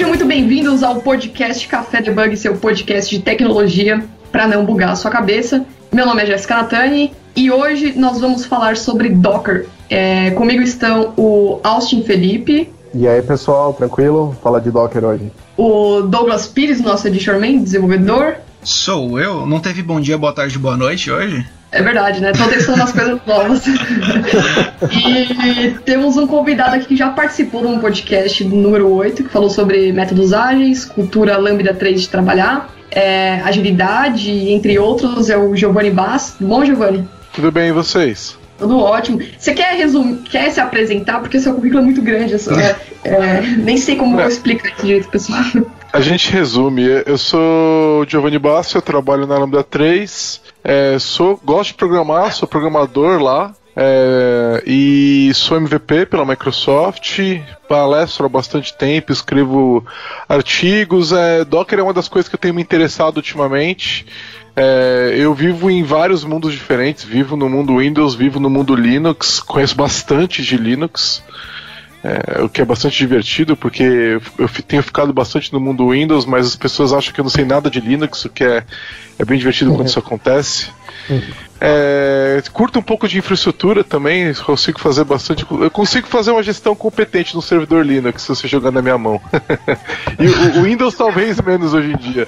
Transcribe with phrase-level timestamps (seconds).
[0.00, 4.96] Sejam muito bem-vindos ao podcast Café Debug, seu podcast de tecnologia para não bugar a
[4.96, 5.66] sua cabeça.
[5.92, 9.66] Meu nome é Jéssica Natani e hoje nós vamos falar sobre Docker.
[9.90, 12.72] É, comigo estão o Austin Felipe.
[12.94, 14.34] E aí, pessoal, tranquilo?
[14.42, 15.30] Fala de Docker hoje.
[15.54, 18.36] O Douglas Pires, nosso editorman, desenvolvedor.
[18.62, 19.44] Sou eu?
[19.44, 21.46] Não teve bom dia, boa tarde, boa noite hoje?
[21.72, 22.32] É verdade, né?
[22.32, 23.62] Estão testando umas coisas novas.
[25.06, 29.48] e temos um convidado aqui que já participou de um podcast número 8, que falou
[29.48, 35.90] sobre métodos ágeis, cultura Lambda 3 de trabalhar, é, agilidade, entre outros, é o Giovanni
[35.90, 36.36] Bass.
[36.40, 37.08] Bom, Giovanni?
[37.32, 38.36] Tudo bem, e vocês?
[38.58, 39.20] Tudo ótimo.
[39.38, 41.20] Você quer resumir, quer se apresentar?
[41.20, 42.34] Porque seu currículo é muito grande.
[42.34, 45.42] É, é, nem sei como vou explicar aqui direito, pessoal.
[45.92, 46.84] A gente resume.
[47.04, 50.40] Eu sou Giovanni Basso, eu trabalho na Lambda 3.
[50.62, 53.52] É, sou, gosto de programar, sou programador lá.
[53.74, 57.20] É, e sou MVP pela Microsoft,
[57.68, 59.84] palestro há bastante tempo, escrevo
[60.28, 61.12] artigos.
[61.12, 64.06] É, Docker é uma das coisas que eu tenho me interessado ultimamente.
[64.54, 69.40] É, eu vivo em vários mundos diferentes, vivo no mundo Windows, vivo no mundo Linux,
[69.40, 71.22] conheço bastante de Linux.
[72.02, 76.46] É, o que é bastante divertido, porque eu tenho ficado bastante no mundo Windows, mas
[76.46, 78.64] as pessoas acham que eu não sei nada de Linux, o que é,
[79.18, 80.70] é bem divertido quando isso acontece.
[81.62, 85.46] É, curto um pouco de infraestrutura também, consigo fazer bastante.
[85.50, 89.20] Eu consigo fazer uma gestão competente no servidor Linux se você jogar na minha mão.
[90.18, 92.26] e o, o, Windows talvez menos hoje em dia.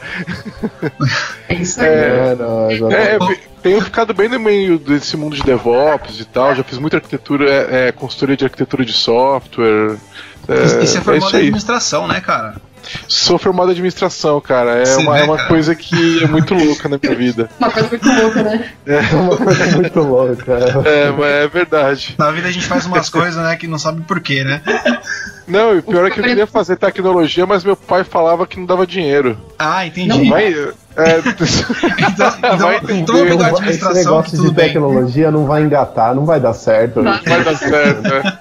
[1.48, 1.86] É isso aí.
[1.86, 3.18] É, não, é,
[3.62, 6.54] tenho ficado bem no meio desse mundo de DevOps e tal.
[6.54, 9.96] Já fiz muita arquitetura, é, é consultoria de arquitetura de software.
[10.48, 12.56] É, isso é formado em administração, né, cara?
[13.06, 14.82] Sou formado em administração, cara.
[14.82, 17.48] É uma, é uma coisa que é muito louca na minha vida.
[17.58, 18.72] Uma coisa muito louca, né?
[18.86, 20.88] É uma coisa muito louca, cara.
[20.88, 22.14] É, mas é verdade.
[22.18, 24.60] Na vida a gente faz umas coisas, né, que não sabe porquê, né?
[25.46, 28.58] Não, e o pior é que eu queria fazer tecnologia, mas meu pai falava que
[28.58, 29.36] não dava dinheiro.
[29.58, 30.08] Ah, entendi.
[30.08, 30.54] Não vai,
[30.96, 31.18] é,
[32.12, 33.92] então, então, vai, então vou pegar administração.
[33.92, 34.66] Esse negócio de bem.
[34.66, 37.02] tecnologia não vai engatar, não vai dar certo.
[37.02, 38.38] Não vai dar certo, né?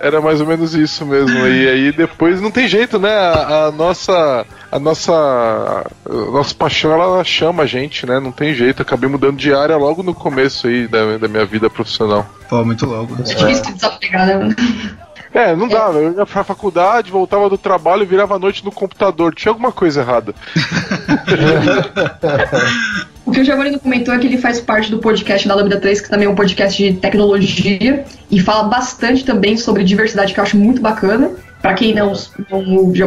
[0.00, 1.46] Era mais ou menos isso mesmo.
[1.46, 3.12] E aí depois não tem jeito, né?
[3.12, 4.46] A, a nossa.
[4.70, 5.12] A nossa.
[5.12, 8.20] A nossa paixão ela chama a gente, né?
[8.20, 8.82] Não tem jeito.
[8.82, 12.26] Acabei mudando de área logo no começo aí da, da minha vida profissional.
[12.48, 13.14] Pô, muito logo.
[13.18, 14.54] É difícil desapegar, né?
[15.32, 15.98] É, não dava.
[15.98, 19.34] Eu ia pra faculdade, voltava do trabalho e virava a noite no computador.
[19.34, 20.34] Tinha alguma coisa errada.
[23.30, 26.00] o que o Giovanni comentou é que ele faz parte do podcast da Lambda 3,
[26.00, 30.44] que também é um podcast de tecnologia, e fala bastante também sobre diversidade, que eu
[30.44, 31.30] acho muito bacana.
[31.62, 32.12] Para quem não,
[32.50, 32.62] não,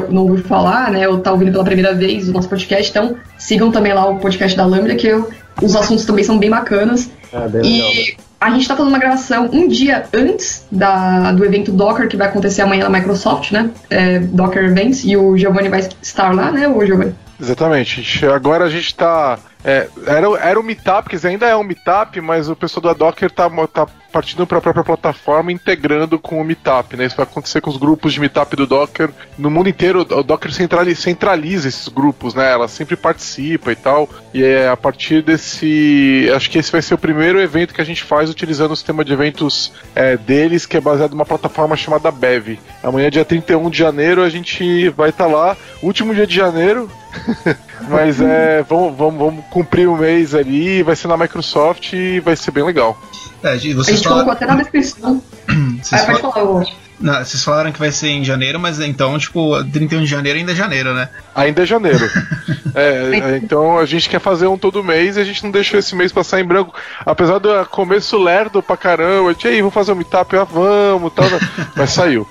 [0.10, 3.70] não ouviu falar, né, ou tá ouvindo pela primeira vez o nosso podcast, então sigam
[3.70, 5.30] também lá o podcast da Lambda, que eu,
[5.62, 7.10] os assuntos também são bem bacanas.
[7.34, 11.46] É, bem e legal a gente está fazendo uma gravação um dia antes da, do
[11.46, 13.70] evento Docker, que vai acontecer amanhã na Microsoft, né?
[13.90, 17.16] É, Docker Events, e o Giovanni vai estar lá, né, o Giovanni?
[17.40, 18.26] Exatamente.
[18.26, 22.20] Agora a gente está é, era, era um meetup, quer dizer, ainda é um meetup,
[22.20, 26.44] mas o pessoal da Docker tá, tá partindo para a própria plataforma integrando com o
[26.44, 27.06] meetup, né?
[27.06, 29.10] Isso vai acontecer com os grupos de meetup do Docker.
[29.38, 32.52] No mundo inteiro, o Docker centraliza, centraliza esses grupos, né?
[32.52, 34.08] Ela sempre participa e tal.
[34.34, 36.30] E é a partir desse.
[36.36, 39.04] Acho que esse vai ser o primeiro evento que a gente faz utilizando o sistema
[39.04, 42.60] de eventos é, deles, que é baseado numa plataforma chamada Bev.
[42.84, 45.58] Amanhã, dia 31 de janeiro, a gente vai estar tá lá.
[45.82, 46.90] Último dia de janeiro.
[47.90, 52.36] Mas é, vamos, vamos, vamos cumprir o mês ali, vai ser na Microsoft e vai
[52.36, 52.98] ser bem legal.
[53.44, 55.22] É, vocês a gente colocou até na descrição.
[55.84, 56.66] Vocês ah, pode falar,
[57.04, 60.54] não, vocês falaram que vai ser em janeiro, mas então, tipo, 31 de janeiro ainda
[60.54, 61.10] é janeiro, né?
[61.36, 62.10] Ainda é janeiro.
[62.74, 65.94] é, então a gente quer fazer um todo mês e a gente não deixou esse
[65.98, 66.74] mês passar em branco.
[67.06, 71.26] Apesar do começo lerdo pra caramba, e aí, vamos fazer um meetup, ah, vamos, tal,
[71.76, 72.26] mas saiu.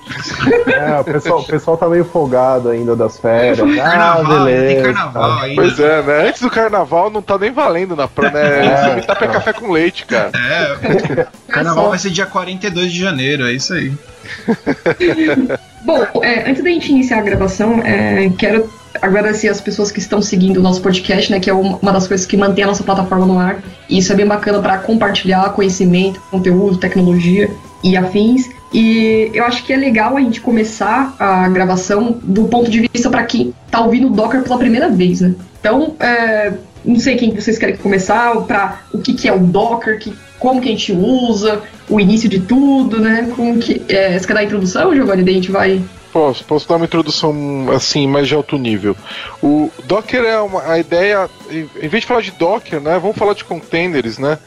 [0.65, 3.59] É, o pessoal, o pessoal tá meio folgado ainda das férias.
[3.59, 4.73] Ah, carnaval, beleza.
[4.73, 5.61] Tem carnaval ainda.
[5.61, 6.27] Pois é, né?
[6.29, 8.65] Antes do carnaval não tá nem valendo na praia, né?
[8.65, 10.31] É, Esse meetup é café com leite, cara.
[10.33, 13.93] É, carnaval vai ser dia 42 de janeiro, é isso aí.
[15.85, 18.69] Bom, é, antes da gente iniciar a gravação, é, quero
[19.01, 22.25] agradecer as pessoas que estão seguindo o nosso podcast, né, que é uma das coisas
[22.25, 23.61] que mantém a nossa plataforma no ar.
[23.89, 27.49] E isso é bem bacana para compartilhar conhecimento, conteúdo, tecnologia
[27.83, 28.49] e afins.
[28.73, 33.09] E eu acho que é legal a gente começar a gravação do ponto de vista
[33.09, 35.35] para quem está ouvindo o Docker pela primeira vez, né?
[35.59, 36.53] Então, é,
[36.85, 40.61] não sei quem vocês querem começar, para o que, que é o Docker, que, como
[40.61, 43.31] que a gente usa, o início de tudo, né?
[43.35, 45.23] Como que, é, você quer dar a introdução, Giovanni?
[45.23, 45.81] Daí a gente vai
[46.13, 48.95] Posso, posso dar uma introdução assim, mais de alto nível.
[49.41, 53.33] O Docker é uma, a ideia, em vez de falar de Docker, né, vamos falar
[53.33, 54.37] de containers, né?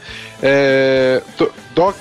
[0.41, 1.21] É,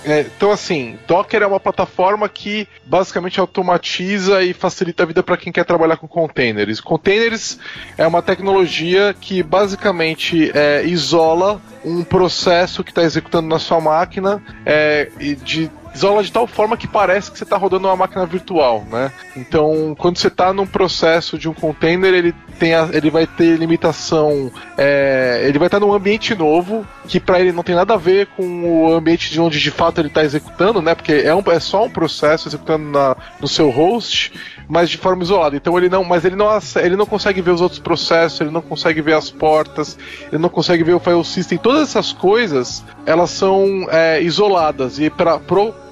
[0.05, 5.37] é, então, assim, Docker é uma plataforma que basicamente automatiza e facilita a vida para
[5.37, 6.81] quem quer trabalhar com containers.
[6.81, 7.59] Containers
[7.99, 14.41] é uma tecnologia que basicamente é, isola um processo que está executando na sua máquina
[14.65, 15.11] é,
[15.43, 19.11] de isola de tal forma que parece que você está rodando uma máquina virtual, né?
[19.35, 23.57] Então, quando você está num processo de um container, ele tem a, ele vai ter
[23.57, 27.97] limitação, é, ele vai estar num ambiente novo que para ele não tem nada a
[27.97, 30.95] ver com o ambiente de onde de fato ele está executando, né?
[30.95, 34.33] Porque é, um, é só um processo executando na, no seu host
[34.69, 35.57] mas de forma isolada.
[35.57, 36.49] Então ele não, mas ele não,
[36.83, 39.97] ele não consegue ver os outros processos, ele não consegue ver as portas,
[40.31, 41.59] ele não consegue ver o file system.
[41.59, 45.39] Todas essas coisas, elas são é, isoladas e para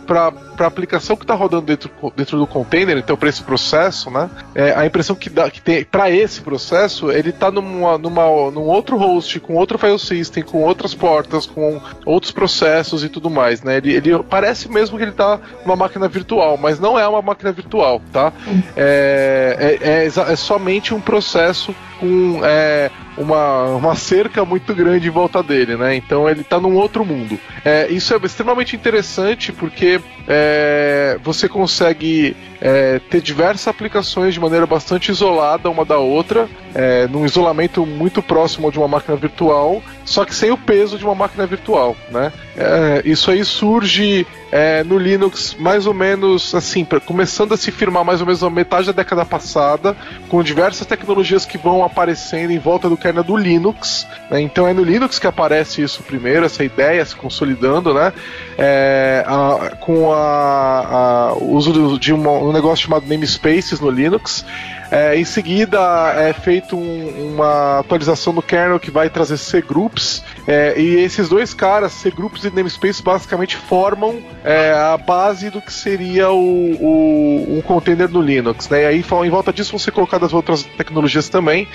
[0.04, 4.30] para a aplicação que está rodando dentro, dentro do container, então para esse processo, né?
[4.54, 8.62] É, a impressão que, dá, que tem para esse processo, ele está numa, numa, num
[8.62, 13.62] outro host, com outro file system, com outras portas, com outros processos e tudo mais,
[13.62, 13.78] né?
[13.78, 17.52] Ele, ele parece mesmo que ele está numa máquina virtual, mas não é uma máquina
[17.52, 18.32] virtual, tá?
[18.76, 25.10] É, é, é, é somente um processo com é, uma, uma cerca muito grande em
[25.10, 25.96] volta dele, né?
[25.96, 27.38] Então ele está num outro mundo.
[27.64, 34.66] É, isso é extremamente interessante porque é, você consegue é, ter diversas aplicações de maneira
[34.66, 40.24] bastante isolada uma da outra, é, num isolamento muito próximo de uma máquina virtual, só
[40.24, 42.32] que sem o peso de uma máquina virtual, né?
[42.56, 48.04] É, isso aí surge é, no Linux mais ou menos assim, começando a se firmar
[48.04, 49.96] mais ou menos na metade da década passada,
[50.28, 54.06] com diversas tecnologias que vão aparecendo em volta do kernel do Linux.
[54.30, 54.40] Né?
[54.40, 58.12] Então é no Linux que aparece isso primeiro, essa ideia se consolidando, né?
[58.56, 64.44] É, a, com o uso de uma, um negócio chamado namespaces no Linux.
[64.90, 65.78] É, em seguida
[66.16, 71.54] é feito um, uma atualização no kernel que vai trazer C-groups é, e esses dois
[71.54, 77.62] caras, C-groups e namespace, basicamente formam é, a base do que seria o, o, um
[77.62, 78.68] container no Linux.
[78.68, 78.82] Né?
[78.82, 81.66] E aí em volta disso vão ser colocadas outras tecnologias também.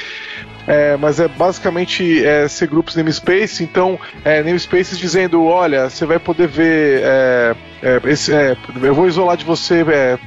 [0.70, 6.48] É, mas é basicamente é, ser grupos namespace, então é, dizendo, olha, você vai poder
[6.48, 10.20] ver é, é, esse, é, eu vou isolar de você é,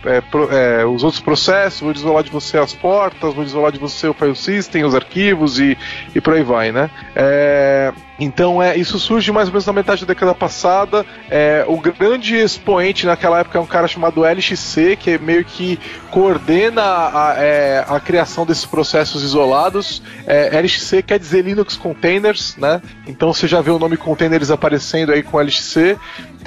[0.50, 4.15] é, os outros processos, vou isolar de você as portas, vou isolar de você o
[4.15, 5.79] file system, os arquivos e,
[6.12, 6.91] e por aí vai, né?
[7.15, 11.04] É, então é, isso surge mais ou menos na metade da década passada.
[11.28, 15.78] É, o grande expoente naquela época é um cara chamado LXC, que meio que
[16.10, 20.02] coordena a, é, a criação desses processos isolados.
[20.24, 22.80] É, LXC quer dizer Linux Containers, né?
[23.08, 25.98] Então você já vê o nome containers aparecendo aí com LXC.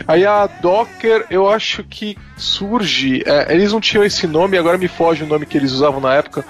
[0.08, 3.24] Aí a Docker, eu acho que surge.
[3.26, 6.14] É, eles não tinham esse nome, agora me foge o nome que eles usavam na
[6.14, 6.46] época,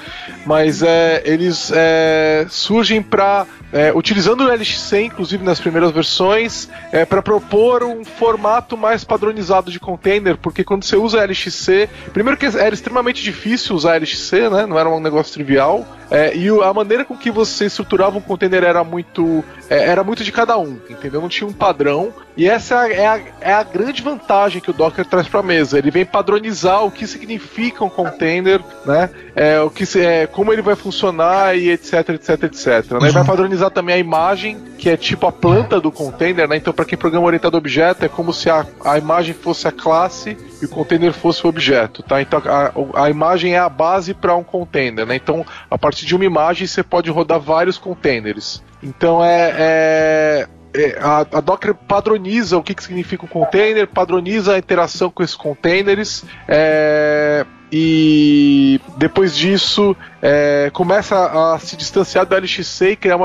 [0.46, 3.46] mas é, eles é, surgem para
[3.76, 9.70] é, utilizando o LXC, inclusive nas primeiras versões, é, para propor um formato mais padronizado
[9.70, 14.66] de container, porque quando você usa LXC, primeiro que era extremamente difícil usar LXC, né?
[14.66, 15.86] Não era um negócio trivial.
[16.10, 20.24] É, e a maneira com que você estruturava um container era muito é, era muito
[20.24, 21.22] de cada um, entendeu?
[21.22, 22.14] Não tinha um padrão.
[22.38, 25.78] E essa é a, é a grande vantagem que o Docker traz para a mesa.
[25.78, 29.10] Ele vem padronizar o que significa um container, né?
[29.36, 32.68] É, o que é, como ele vai funcionar e etc, etc, etc.
[32.92, 32.98] Né?
[33.04, 36.58] Ele vai padronizar também a imagem, que é tipo a planta do container, né?
[36.58, 39.72] Então, para quem programa orientado a objeto, é como se a, a imagem fosse a
[39.72, 42.22] classe e o container fosse o objeto, tá?
[42.22, 45.16] Então, a, a imagem é a base para um container, né?
[45.16, 48.64] Então, a partir de uma imagem, você pode rodar vários containers.
[48.82, 54.54] Então é, é, é a, a, Docker padroniza o que, que significa um container, padroniza
[54.54, 56.24] a interação com esses containers.
[56.48, 57.46] É,
[57.78, 63.18] e depois disso é, começa a se distanciar do LXC e criar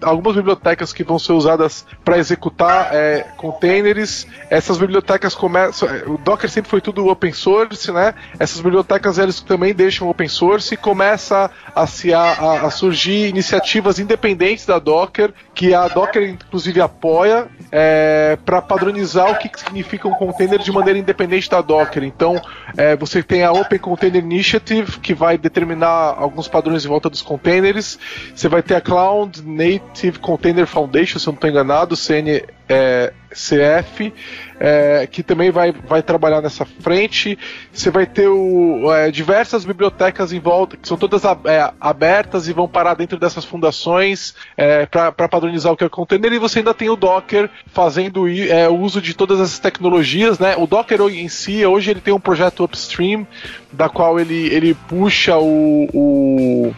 [0.00, 4.26] algumas bibliotecas que vão ser usadas para executar é, containers.
[4.48, 5.86] Essas bibliotecas começam.
[5.90, 8.14] É, o Docker sempre foi tudo open source, né?
[8.38, 13.98] Essas bibliotecas eles também deixam open source e começa a, se, a, a surgir iniciativas
[13.98, 20.14] independentes da Docker, que a Docker inclusive apoia, é, para padronizar o que significa um
[20.14, 22.02] container de maneira independente da Docker.
[22.02, 22.40] Então,
[22.74, 27.22] é, você tem a Open Container Initiative, que vai determinar alguns padrões em volta dos
[27.22, 27.98] containers.
[28.34, 33.12] Você vai ter a Cloud Native Container Foundation, se eu não estou enganado, CN, é,
[33.30, 34.12] CF,
[34.60, 37.38] é, que também vai, vai trabalhar nessa frente.
[37.72, 42.52] Você vai ter o, é, diversas bibliotecas em volta, que são todas é, abertas e
[42.52, 46.32] vão parar dentro dessas fundações é, para padronizar o que é o container.
[46.32, 50.38] E você ainda tem o Docker fazendo é, o uso de todas essas tecnologias.
[50.38, 50.54] Né?
[50.56, 53.26] O Docker em si, hoje ele tem um projeto upstream,
[53.72, 56.74] da qual ele, ele puxa o, o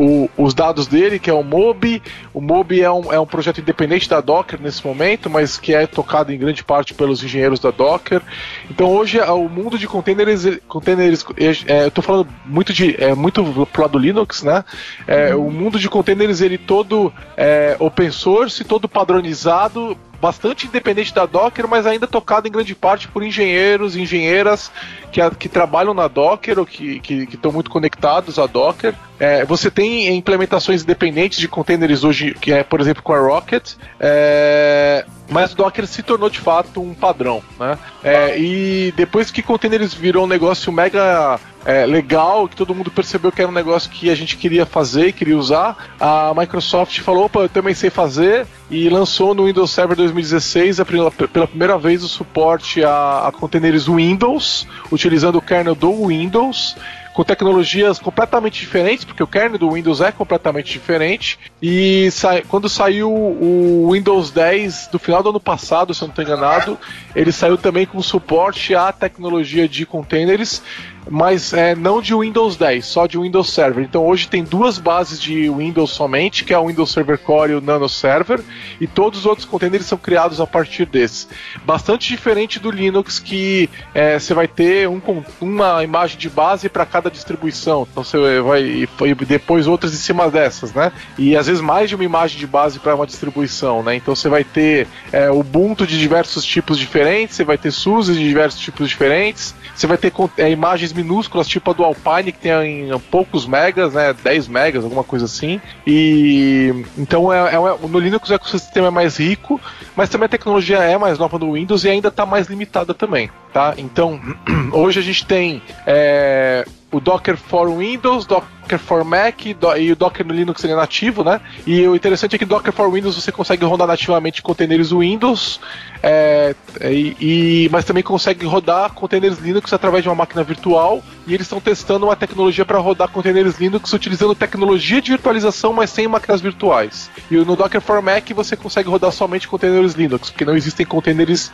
[0.00, 2.02] o, os dados dele, que é o MOB.
[2.32, 5.86] O MOB é um, é um projeto independente da Docker nesse momento, mas que é
[5.86, 8.22] tocado em grande parte pelos engenheiros da Docker.
[8.70, 11.26] Então hoje é, o mundo de containers, containers
[11.66, 14.64] é, eu estou falando muito de é, muito pro lado do Linux, né?
[15.06, 15.48] É, uhum.
[15.48, 21.66] O mundo de containers ele todo é, open source, todo padronizado bastante independente da Docker,
[21.66, 24.70] mas ainda tocado em grande parte por engenheiros e engenheiras
[25.10, 27.00] que, que trabalham na Docker ou que
[27.32, 28.94] estão muito conectados à Docker.
[29.18, 33.74] É, você tem implementações independentes de containers hoje, que é, por exemplo, com a Rocket.
[33.98, 37.78] É, mas o Docker se tornou de fato um padrão, né?
[38.02, 43.30] É, e depois que containers virou um negócio mega é, legal, que todo mundo percebeu
[43.30, 47.26] que era um negócio que a gente queria fazer e queria usar, a Microsoft falou:
[47.26, 52.02] opa, eu também sei fazer, e lançou no Windows Server 2016 a, pela primeira vez
[52.02, 56.76] o suporte a, a containers Windows, utilizando o kernel do Windows
[57.20, 61.38] com tecnologias completamente diferentes, porque o kernel do Windows é completamente diferente.
[61.60, 66.12] E sa quando saiu o Windows 10 do final do ano passado, se eu não
[66.12, 66.78] estou enganado,
[67.14, 70.62] ele saiu também com suporte à tecnologia de containers
[71.10, 73.84] mas é, não de Windows 10, só de Windows Server.
[73.84, 77.54] Então hoje tem duas bases de Windows somente, que é o Windows Server Core e
[77.56, 78.40] o Nano Server,
[78.80, 81.28] e todos os outros containers são criados a partir desses.
[81.64, 85.00] Bastante diferente do Linux, que é, você vai ter um,
[85.40, 87.86] uma imagem de base para cada distribuição.
[87.90, 90.92] Então você vai e depois outras em cima dessas, né?
[91.18, 93.96] E às vezes mais de uma imagem de base para uma distribuição, né?
[93.96, 98.20] Então você vai ter é, Ubuntu de diversos tipos diferentes, você vai ter SUSE de
[98.20, 102.90] diversos tipos diferentes, você vai ter é, imagens minúsculas, tipo a do Alpine, que tem
[102.90, 104.12] em poucos megas, né?
[104.12, 105.60] 10 megas, alguma coisa assim.
[105.86, 109.60] E então é, é, no Linux o ecossistema é mais rico,
[109.96, 113.30] mas também a tecnologia é mais nova no Windows e ainda está mais limitada também,
[113.52, 113.74] tá?
[113.76, 114.20] Então
[114.72, 120.26] hoje a gente tem é, o Docker for Windows, Docker for Mac e o Docker
[120.26, 121.40] no Linux ele é nativo, né?
[121.66, 125.60] E o interessante é que Docker for Windows você consegue rodar nativamente containers Windows,
[126.02, 131.02] é, e, e, mas também consegue rodar containers Linux através de uma máquina virtual.
[131.26, 135.90] E eles estão testando uma tecnologia para rodar containers Linux utilizando tecnologia de virtualização, mas
[135.90, 137.10] sem máquinas virtuais.
[137.30, 141.52] E no Docker for Mac você consegue rodar somente containers Linux, porque não existem containers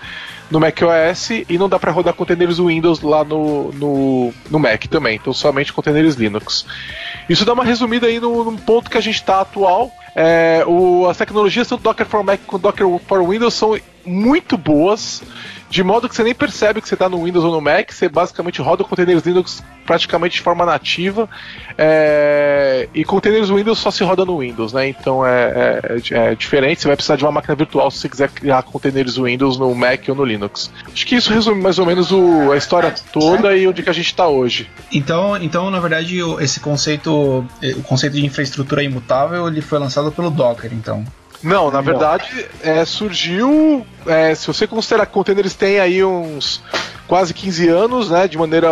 [0.51, 5.17] no macOS e não dá para rodar containers Windows lá no, no, no, Mac também,
[5.17, 6.65] então somente containers Linux.
[7.29, 9.93] Isso dá uma resumida aí no, ponto que a gente está atual.
[10.15, 15.23] É, o, as tecnologias tanto Docker for Mac quanto Docker for Windows são muito boas
[15.69, 18.09] de modo que você nem percebe que você está no Windows ou no Mac, você
[18.09, 21.29] basicamente roda containers Linux praticamente de forma nativa,
[21.79, 24.89] é, e containers Windows só se roda no Windows, né?
[24.89, 28.29] Então é, é, é, diferente, você vai precisar de uma máquina virtual se você quiser
[28.31, 30.71] criar containers Windows no Mac ou no Linux.
[30.93, 33.93] Acho que isso resume mais ou menos o, a história toda e onde que a
[33.93, 34.69] gente está hoje.
[34.93, 37.47] Então, então, na verdade, esse conceito,
[37.77, 41.05] o conceito de infraestrutura imutável, ele foi lançado pelo Docker, então.
[41.43, 43.87] Não, na verdade, é, surgiu.
[44.07, 46.63] É, se você considerar que containers têm aí uns
[47.07, 48.29] quase 15 anos, né?
[48.29, 48.69] De maneira,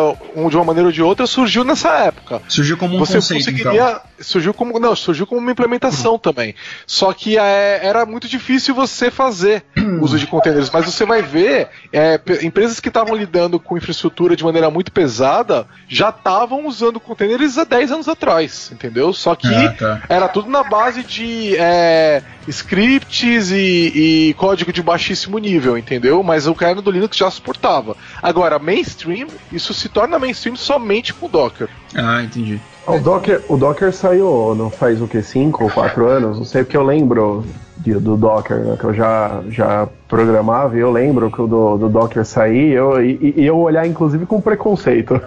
[0.49, 2.43] de uma maneira ou de outra, surgiu nessa época.
[2.49, 4.01] Surgiu como um você conceito, conseguiria, então.
[4.21, 6.55] surgiu como não, surgiu como uma implementação também.
[6.87, 9.65] Só que é, era muito difícil você fazer
[10.01, 14.45] uso de containers, mas você vai ver é, empresas que estavam lidando com infraestrutura de
[14.45, 19.13] maneira muito pesada já estavam usando containers há 10 anos atrás, entendeu?
[19.13, 20.03] Só que ah, tá.
[20.09, 26.23] era tudo na base de é, scripts e, e, código de baixíssimo nível, entendeu?
[26.23, 27.97] Mas o kernel do Linux já suportava.
[28.25, 31.69] Agora, mainstream, isso se torna mainstream somente com Docker.
[31.95, 32.59] Ah, entendi.
[32.87, 36.39] O Docker, o Docker saiu não faz o que, 5 ou 4 anos?
[36.39, 37.45] Não sei porque eu lembro
[37.85, 41.77] de, do Docker, né, que eu já, já programava, e eu lembro que o do,
[41.77, 45.15] do Docker sair eu, e, e, eu olhar inclusive com preconceito.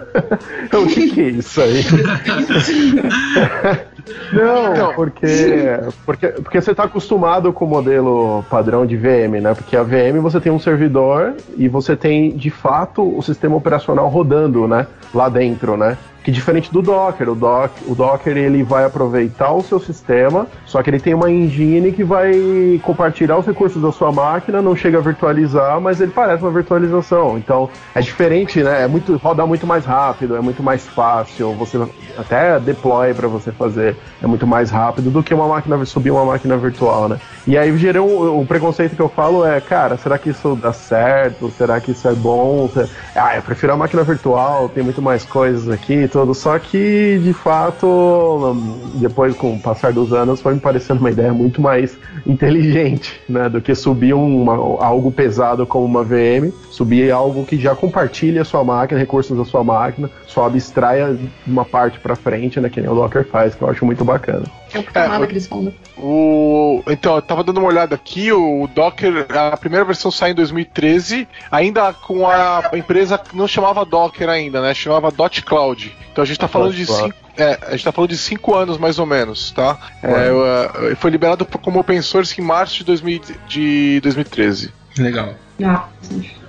[0.74, 1.84] o que, que é isso aí?
[4.32, 9.54] Não, então, porque, porque, porque você está acostumado com o modelo padrão de VM, né?
[9.54, 14.08] Porque a VM você tem um servidor e você tem de fato o sistema operacional
[14.08, 14.86] rodando, né?
[15.14, 15.96] Lá dentro, né?
[16.28, 20.82] Que diferente do Docker, o, doc, o Docker ele vai aproveitar o seu sistema, só
[20.82, 24.98] que ele tem uma engine que vai compartilhar os recursos da sua máquina, não chega
[24.98, 27.38] a virtualizar, mas ele parece uma virtualização.
[27.38, 28.82] Então é diferente, né?
[28.82, 31.54] É muito roda muito mais rápido, é muito mais fácil.
[31.54, 31.78] Você
[32.18, 36.26] até deploy para você fazer é muito mais rápido do que uma máquina subir uma
[36.26, 37.18] máquina virtual, né?
[37.46, 41.50] E aí gerou o preconceito que eu falo é, cara, será que isso dá certo?
[41.56, 42.68] Será que isso é bom?
[43.16, 46.34] Ah, eu prefiro a máquina virtual, tem muito mais coisas aqui e tudo.
[46.34, 48.56] Só que, de fato,
[48.94, 51.96] depois com o passar dos anos, foi me parecendo uma ideia muito mais
[52.26, 53.48] inteligente, né?
[53.48, 58.44] Do que subir uma, algo pesado como uma VM, subir algo que já compartilha a
[58.44, 62.68] sua máquina, recursos da sua máquina, só abstraia uma parte para frente, né?
[62.68, 64.44] Que nem o Docker faz, que eu acho muito bacana.
[64.72, 65.72] É o é, eles falam.
[65.96, 70.36] O, então, eu tava dando uma olhada aqui, o Docker, a primeira versão saiu em
[70.36, 74.74] 2013, ainda com a empresa que não chamava Docker ainda, né?
[74.74, 75.94] Chamava Dot Cloud.
[76.12, 78.78] Então a gente tá falando de cinco, é, a gente tá falando de cinco anos
[78.78, 79.78] mais ou menos, tá?
[80.02, 84.72] É, foi liberado como open source em março de, 2000, de 2013.
[84.98, 85.34] Legal.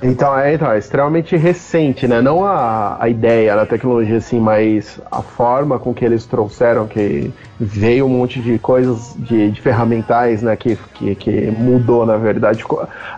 [0.01, 2.22] Então é, então, é extremamente recente, né?
[2.22, 7.34] Não a, a ideia da tecnologia, assim, mas a forma com que eles trouxeram, que
[7.60, 10.56] veio um monte de coisas de, de ferramentais, né?
[10.56, 12.63] Que, que, que, mudou, na verdade.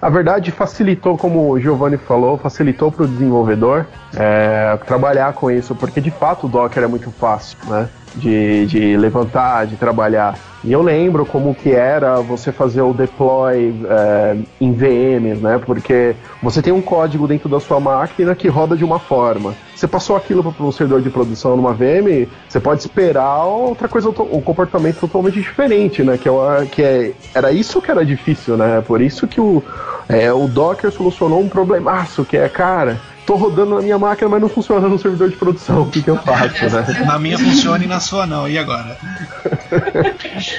[0.01, 5.75] A verdade facilitou, como o Giovanni falou, facilitou para o desenvolvedor é, trabalhar com isso,
[5.75, 7.87] porque de fato o Docker é muito fácil, né?
[8.15, 10.37] De, de levantar, de trabalhar.
[10.63, 15.59] E eu lembro como que era você fazer o deploy é, em VMs, né?
[15.65, 19.55] Porque você tem um código dentro da sua máquina que roda de uma forma.
[19.75, 24.09] Você passou aquilo para um servidor de produção numa VM, você pode esperar outra coisa,
[24.09, 26.15] um comportamento totalmente diferente, né?
[26.15, 28.83] Que, é, que é, era isso que era difícil, né?
[28.85, 29.63] Por isso que o,
[30.07, 32.99] é, o Docker solucionou um problemaço, que é, cara,
[33.31, 35.83] tô rodando na minha máquina, mas não funciona no servidor de produção.
[35.83, 36.85] O que, que eu faço, né?
[37.07, 38.47] Na minha funciona e na sua não.
[38.47, 38.97] E agora?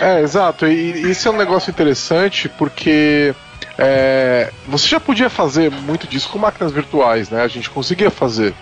[0.01, 0.67] é, exato.
[0.67, 3.35] E isso é um negócio interessante porque.
[3.79, 7.43] É, você já podia fazer muito disso com máquinas virtuais, né?
[7.43, 8.55] A gente conseguia fazer.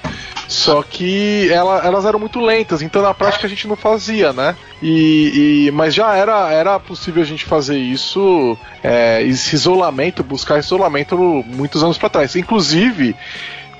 [0.46, 4.56] Só que ela, elas eram muito lentas, então na prática a gente não fazia, né?
[4.80, 10.58] E, e mas já era, era possível a gente fazer isso, é, esse isolamento, buscar
[10.58, 12.36] isolamento muitos anos para trás.
[12.36, 13.16] Inclusive,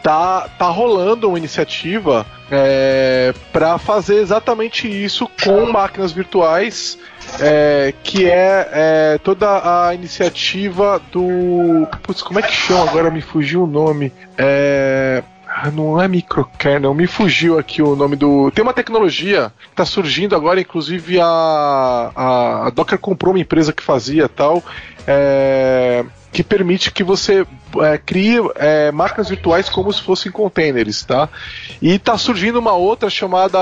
[0.02, 6.98] tá, tá rolando uma iniciativa é, para fazer exatamente isso com máquinas virtuais,
[7.40, 11.86] é, que é, é, toda a iniciativa do.
[12.02, 12.90] Putz, como é que chama?
[12.90, 14.12] Agora me fugiu o nome.
[14.36, 15.22] É.
[15.74, 18.50] Não é microkernel, me fugiu aqui o nome do.
[18.52, 21.26] Tem uma tecnologia que está surgindo agora, inclusive a,
[22.14, 24.62] a, a Docker comprou uma empresa que fazia tal.
[25.06, 27.46] É, que permite que você
[27.80, 31.28] é, crie é, máquinas virtuais como se fossem containers, tá?
[31.82, 33.58] E está surgindo uma outra chamada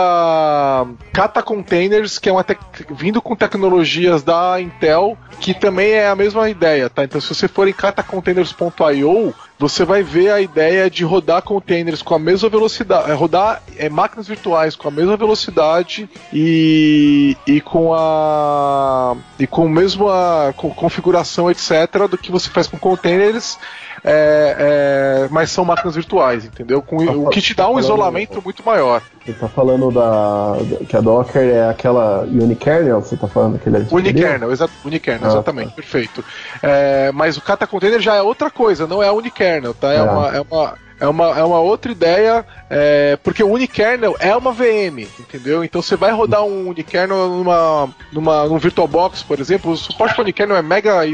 [1.13, 2.45] Kata Containers, que é uma
[2.91, 7.05] vindo com tecnologias da Intel, que também é a mesma ideia, tá?
[7.05, 12.15] Então se você for em katacontainers.io, você vai ver a ideia de rodar containers com
[12.15, 17.93] a mesma velocidade, é, rodar é, máquinas virtuais com a mesma velocidade e, e com
[17.93, 23.59] a e com a mesma configuração etc do que você faz com containers
[24.05, 26.83] é, é, mas são máquinas virtuais, entendeu?
[26.83, 29.03] Com, tá o que te dá um tá isolamento muito maior.
[29.25, 30.57] Você tá falando da,
[30.89, 33.01] que a Docker é aquela unikernel?
[33.01, 35.75] Você tá falando aquele Unikernel, exa unikernel ah, exatamente, tá.
[35.75, 36.25] perfeito.
[36.63, 39.93] É, mas o kata container já é outra coisa, não é a unikernel, tá?
[39.93, 40.03] É, é.
[40.03, 44.53] uma, é uma é uma, é uma outra ideia, é, porque o unikernel é uma
[44.53, 45.63] VM, entendeu?
[45.63, 50.23] Então você vai rodar um unikernel numa, numa, num VirtualBox, por exemplo, o suporte para
[50.23, 51.07] unikernel é mega.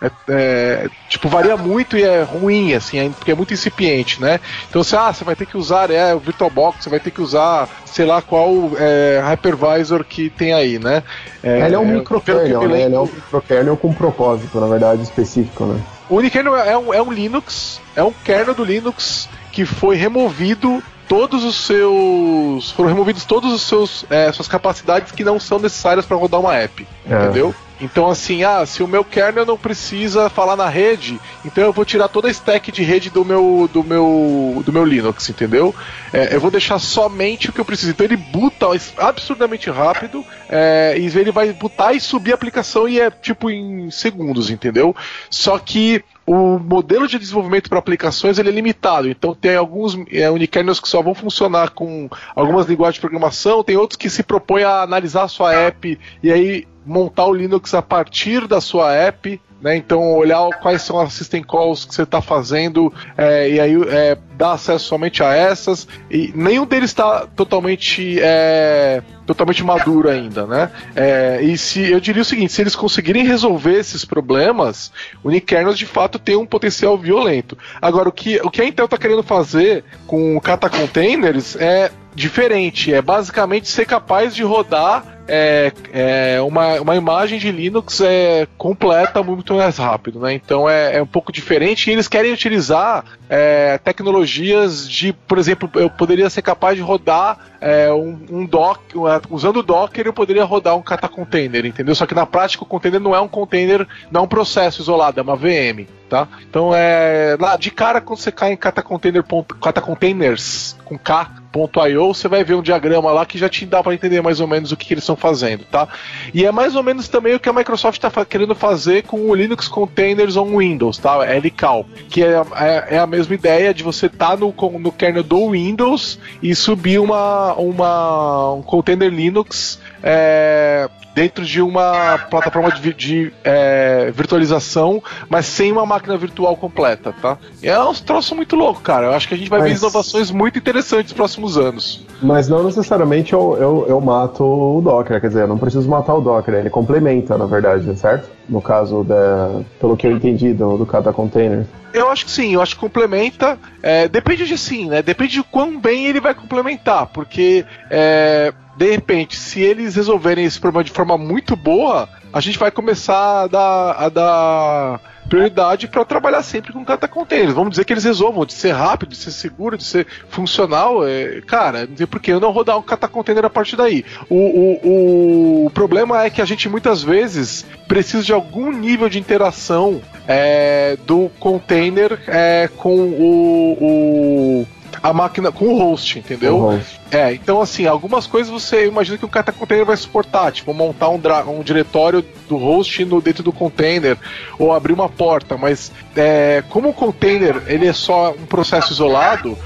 [0.00, 4.40] É, é, tipo, varia muito e é ruim, assim, é, porque é muito incipiente, né?
[4.68, 7.20] Então você, ah, você vai ter que usar é, o VirtualBox, você vai ter que
[7.20, 11.02] usar, sei lá qual é, hypervisor que tem aí, né?
[11.42, 12.82] É, ele é um microkernel, né?
[12.82, 15.80] Ele é um microkernel com propósito, na verdade, específico, né?
[16.08, 20.82] O Unikernel é um, é um Linux, é um kernel do Linux que foi removido
[21.08, 22.70] todos os seus.
[22.70, 26.54] Foram removidos todos os seus é, suas capacidades que não são necessárias para rodar uma
[26.54, 26.86] app.
[27.08, 27.24] É.
[27.24, 27.54] Entendeu?
[27.80, 31.84] Então, assim, ah, se o meu kernel não precisa falar na rede, então eu vou
[31.84, 35.74] tirar toda a stack de rede do meu do meu do meu Linux, entendeu?
[36.12, 37.90] É, eu vou deixar somente o que eu preciso.
[37.92, 43.00] Então ele buta absurdamente rápido, é, e ele vai butar e subir a aplicação e
[43.00, 44.94] é tipo em segundos, entendeu?
[45.30, 49.08] Só que o modelo de desenvolvimento para aplicações ele é limitado.
[49.08, 53.78] Então tem alguns é, unikernels que só vão funcionar com algumas linguagens de programação, tem
[53.78, 57.80] outros que se propõem a analisar a sua app e aí montar o Linux a
[57.80, 59.76] partir da sua app né?
[59.76, 64.16] Então, olhar quais são as system calls que você está fazendo é, e aí é,
[64.36, 65.88] dar acesso somente a essas.
[66.10, 70.70] E nenhum deles está totalmente, é, totalmente maduro ainda, né?
[70.94, 74.92] É, e se eu diria o seguinte: se eles conseguirem resolver esses problemas,
[75.22, 77.58] o Unikernels de fato tem um potencial violento.
[77.82, 81.90] Agora, o que, o que a Intel está querendo fazer com o Kata Containers é
[82.18, 82.92] diferente.
[82.92, 89.22] É basicamente ser capaz de rodar é, é, uma, uma imagem de Linux é completa
[89.22, 90.32] muito mais rápido, né?
[90.32, 95.70] Então é, é um pouco diferente e eles querem utilizar é, tecnologias de, por exemplo,
[95.74, 98.80] eu poderia ser capaz de rodar é, um, um dock,
[99.28, 101.94] usando o Docker eu poderia rodar um kata container, entendeu?
[101.94, 105.20] Só que na prática o container não é um container, não é um processo isolado,
[105.20, 106.26] é uma VM, tá?
[106.48, 109.22] Então é lá de cara quando você cai em kata container,
[109.60, 113.82] kata containers com K .io, você vai ver um diagrama lá que já te dá
[113.82, 115.88] para entender mais ou menos o que, que, eles estão fazendo, tá?
[116.32, 119.34] E é mais ou menos também o que a Microsoft está querendo fazer com o
[119.34, 121.18] Linux Containers on Windows, tá?
[121.24, 125.22] LCAL, que é, é, é a mesma ideia de você estar tá no, no kernel
[125.22, 132.94] do Windows e subir uma, uma um container Linux é, dentro de uma plataforma de,
[132.94, 137.36] de é, virtualização, mas sem uma máquina virtual completa, tá?
[137.60, 139.06] E é um troço muito louco, cara.
[139.06, 139.72] Eu acho que a gente vai mas...
[139.72, 142.06] ver inovações muito interessantes nos próximos anos.
[142.22, 146.14] Mas não necessariamente eu, eu, eu mato o Docker, quer dizer, eu não preciso matar
[146.14, 148.30] o Docker, ele complementa, na verdade, certo?
[148.48, 151.66] No caso, da, pelo que eu entendi do, do cada container.
[151.92, 153.58] Eu acho que sim, eu acho que complementa.
[153.82, 155.02] É, depende de sim, né?
[155.02, 160.60] Depende de quão bem ele vai complementar, porque é, de repente, se eles resolverem esse
[160.60, 166.04] problema de forma muito boa, a gente vai começar a dar, a dar prioridade para
[166.04, 167.52] trabalhar sempre com kata containers.
[167.52, 171.06] Vamos dizer que eles resolvam de ser rápido, de ser seguro, de ser funcional.
[171.06, 174.04] É, cara, não tem por que eu não rodar um kata container a partir daí.
[174.30, 179.18] O, o, o problema é que a gente muitas vezes precisa de algum nível de
[179.18, 184.66] interação é, do container é, com o, o
[185.02, 186.56] a máquina com o host, entendeu?
[186.56, 187.00] O host.
[187.10, 191.08] É, então assim, algumas coisas você imagina que o kata container vai suportar, tipo montar
[191.08, 194.16] um, um diretório do host no dentro do container
[194.58, 199.56] ou abrir uma porta, mas é, como o container ele é só um processo isolado,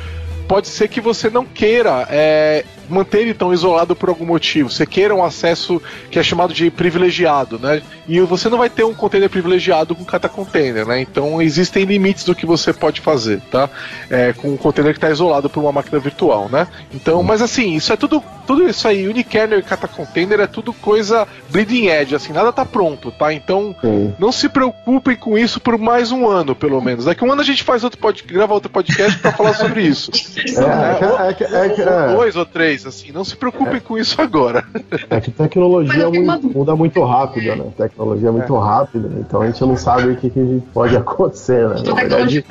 [0.47, 4.71] pode ser que você não queira é, manter ele tão isolado por algum motivo.
[4.71, 7.83] Você queira um acesso que é chamado de privilegiado, né?
[8.07, 11.01] E você não vai ter um container privilegiado com cada container, né?
[11.01, 13.69] Então existem limites do que você pode fazer, tá?
[14.11, 16.69] É, com um container que está isolado por uma máquina virtual, né?
[16.93, 21.27] Então, mas assim, isso é tudo, tudo isso aí, unikernel e container é tudo coisa
[21.51, 23.33] bleeding edge, assim, nada tá pronto, tá?
[23.33, 24.15] Então, Sim.
[24.19, 27.05] não se preocupem com isso por mais um ano, pelo menos.
[27.05, 30.11] Daqui um ano a gente faz outro podcast, grava outro podcast para falar sobre isso.
[30.53, 33.13] É, é, é, é, dois ou três assim.
[33.13, 33.81] Não se preocupem é.
[33.81, 34.65] com isso agora.
[35.11, 37.65] É que tecnologia muito, muda muito rápido, né?
[37.77, 38.61] Tecnologia é muito é.
[38.61, 41.83] rápida, então a gente não sabe o que, que pode acontecer, né?
[41.85, 42.45] Na verdade...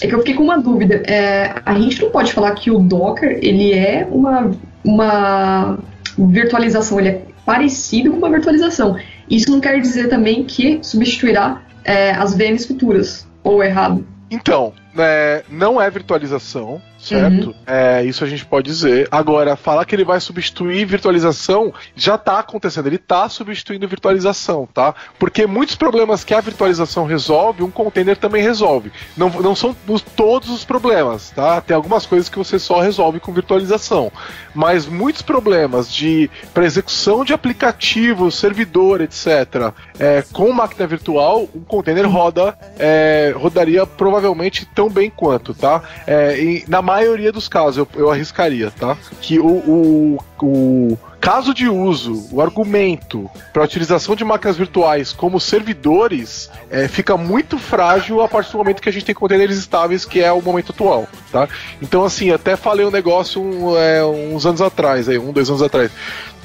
[0.00, 0.96] É que eu fiquei com uma dúvida.
[1.06, 4.50] É, a gente não pode falar que o Docker ele é uma,
[4.84, 5.78] uma
[6.18, 8.96] virtualização, ele é parecido com uma virtualização.
[9.30, 14.04] Isso não quer dizer também que substituirá é, as VMs futuras, ou errado?
[14.30, 17.48] Então, é, não é virtualização, certo?
[17.48, 17.54] Uhum.
[17.66, 19.08] É, isso a gente pode dizer.
[19.10, 22.86] Agora, falar que ele vai substituir virtualização já está acontecendo.
[22.86, 24.94] Ele está substituindo virtualização, tá?
[25.18, 28.90] Porque muitos problemas que a virtualização resolve, um container também resolve.
[29.16, 31.60] Não, não são os, todos os problemas, tá?
[31.60, 34.10] Tem algumas coisas que você só resolve com virtualização.
[34.54, 41.60] Mas muitos problemas de para execução de aplicativos, servidor, etc., é, com máquina virtual, um
[41.60, 45.82] container roda, é, rodaria provavelmente tão bem quanto, tá?
[46.06, 48.96] É, e na maioria dos casos, eu, eu arriscaria, tá?
[49.20, 55.40] Que o, o, o caso de uso, o argumento para utilização de máquinas virtuais como
[55.40, 60.04] servidores é, fica muito frágil a partir do momento que a gente tem containers estáveis,
[60.04, 61.48] que é o momento atual, tá?
[61.82, 65.62] Então, assim, até falei um negócio um, é, uns anos atrás, aí, um, dois anos
[65.62, 65.90] atrás.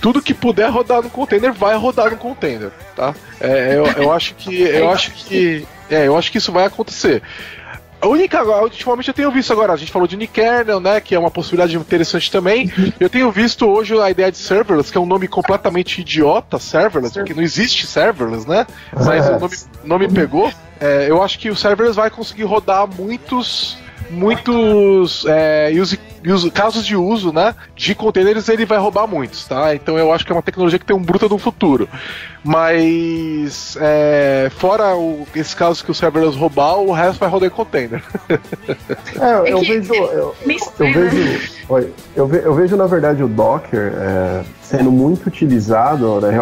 [0.02, 3.14] Tudo que puder rodar no container vai rodar no container, tá?
[3.40, 7.22] É, eu, eu acho que eu acho que é, eu acho que isso vai acontecer.
[8.02, 11.20] A única, ultimamente eu tenho visto agora, a gente falou de Nikernel, né, que é
[11.20, 12.72] uma possibilidade interessante também.
[13.00, 17.14] Eu tenho visto hoje a ideia de serverless, que é um nome completamente idiota, serverless,
[17.14, 18.66] porque não existe serverless, né?
[18.94, 20.52] Mas o nome, nome pegou.
[20.80, 23.78] É, eu acho que o serverless vai conseguir rodar muitos
[24.10, 29.74] muitos é, use, use, casos de uso, né, de containers, ele vai roubar muitos, tá?
[29.76, 31.88] Então eu acho que é uma tecnologia que tem um bruto no futuro.
[32.44, 37.52] Mas é, fora o, esses casos que o serverless roubar, o resto vai rodar em
[37.52, 38.02] container.
[39.20, 40.36] É, eu, vejo, eu, eu,
[40.94, 41.52] vejo,
[42.16, 46.38] eu, vejo, eu vejo na verdade o Docker é, sendo muito utilizado, né,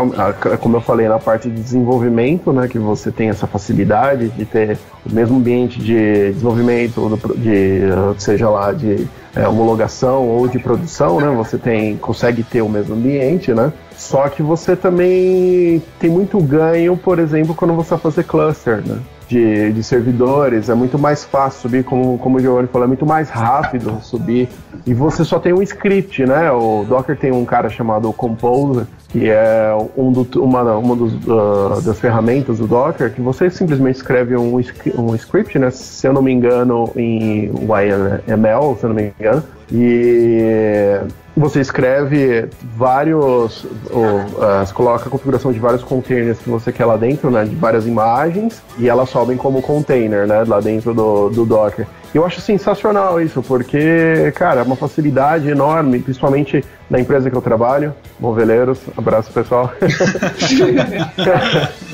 [0.59, 4.77] como eu falei, na parte de desenvolvimento, né, que você tem essa facilidade de ter
[5.05, 7.81] o mesmo ambiente de desenvolvimento, de,
[8.17, 12.95] seja lá de é, homologação ou de produção, né, você tem, consegue ter o mesmo
[12.95, 18.23] ambiente, né, só que você também tem muito ganho, por exemplo, quando você vai fazer
[18.23, 18.99] cluster, né?
[19.27, 23.05] De, de servidores, é muito mais fácil subir, como, como o Giovanni falou, é muito
[23.05, 24.47] mais rápido subir.
[24.85, 26.49] E você só tem um script, né?
[26.49, 31.81] O Docker tem um cara chamado Composer, que é um do, uma, uma dos, uh,
[31.83, 35.71] das ferramentas do Docker, que você simplesmente escreve um, um script, né?
[35.71, 40.99] Se eu não me engano, em YML, se eu não me engano, e
[41.35, 46.85] você escreve vários, ou, uh, você coloca a configuração de vários containers que você quer
[46.85, 51.29] lá dentro, né, de várias imagens, e elas sobem como container, né, lá dentro do,
[51.29, 51.85] do Docker.
[52.13, 57.41] Eu acho sensacional isso, porque, cara, é uma facilidade enorme, principalmente na empresa que eu
[57.41, 58.79] trabalho, Moveleiros.
[58.97, 59.71] Abraço, pessoal.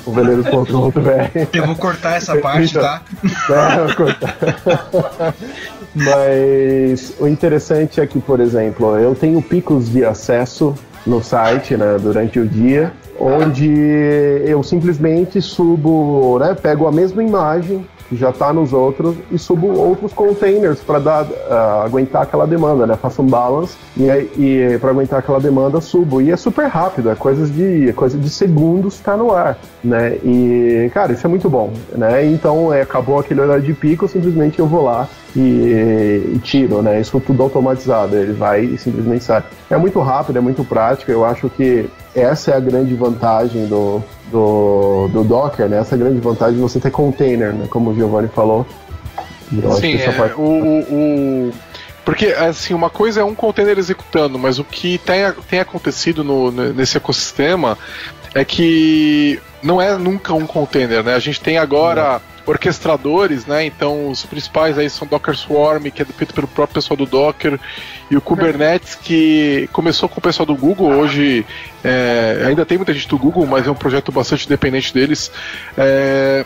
[0.05, 1.47] Moveleiros.com.br.
[1.51, 3.01] Eu vou cortar essa parte, tá?
[3.49, 4.37] É, eu vou cortar.
[5.95, 10.73] Mas o interessante é que, por exemplo, eu tenho picos de acesso
[11.05, 13.69] no site né, durante o dia, onde
[14.45, 19.67] eu simplesmente subo, né, pego a mesma imagem que já está nos outros e subo
[19.67, 22.95] outros containers para dar uh, aguentar aquela demanda, né?
[22.95, 24.03] Faço um balance e,
[24.37, 28.17] e para aguentar aquela demanda subo e é super rápido, é coisas de é coisa
[28.17, 30.17] de segundos está no ar, né?
[30.23, 32.25] E cara, isso é muito bom, né?
[32.25, 35.39] Então é, acabou aquele horário de pico, simplesmente eu vou lá e,
[36.35, 36.99] e, tiro, né?
[36.99, 39.43] Isso tudo automatizado, ele vai e simplesmente sai.
[39.69, 41.11] É muito rápido, é muito prático.
[41.11, 45.79] Eu acho que essa é a grande vantagem do, do, do Docker, né?
[45.79, 47.67] Essa é a grande vantagem de você ter container, né?
[47.69, 48.65] Como o Giovanni falou.
[49.79, 50.35] Sim, é, parte...
[50.35, 50.79] o, o,
[51.49, 51.53] o,
[52.05, 56.51] Porque, assim, uma coisa é um container executando, mas o que tem, tem acontecido no,
[56.51, 57.77] nesse ecossistema
[58.33, 61.13] é que não é nunca um container, né?
[61.15, 63.65] A gente tem agora orquestradores, né?
[63.65, 67.59] Então os principais aí são Docker Swarm, que é feito pelo próprio pessoal do Docker,
[68.09, 71.45] e o Kubernetes, que começou com o pessoal do Google, hoje
[71.83, 75.31] é, ainda tem muita gente do Google, mas é um projeto bastante dependente deles.
[75.77, 76.45] É,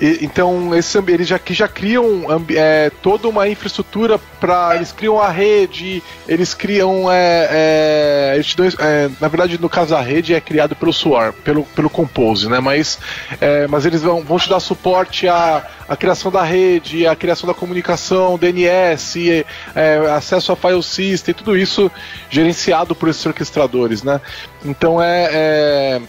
[0.00, 4.74] e, então, esse, eles já, já criam é, toda uma infraestrutura para.
[4.76, 7.10] Eles criam a rede, eles criam.
[7.10, 11.32] É, é, eles dão, é, na verdade, no caso da rede, é criado pelo Swarm,
[11.44, 12.60] pelo, pelo Compose, né?
[12.60, 12.98] Mas,
[13.40, 15.66] é, mas eles vão, vão te dar suporte à
[15.98, 21.90] criação da rede, à criação da comunicação, DNS, é, acesso a file system, tudo isso
[22.30, 24.20] gerenciado por esses orquestradores, né?
[24.64, 26.00] Então é é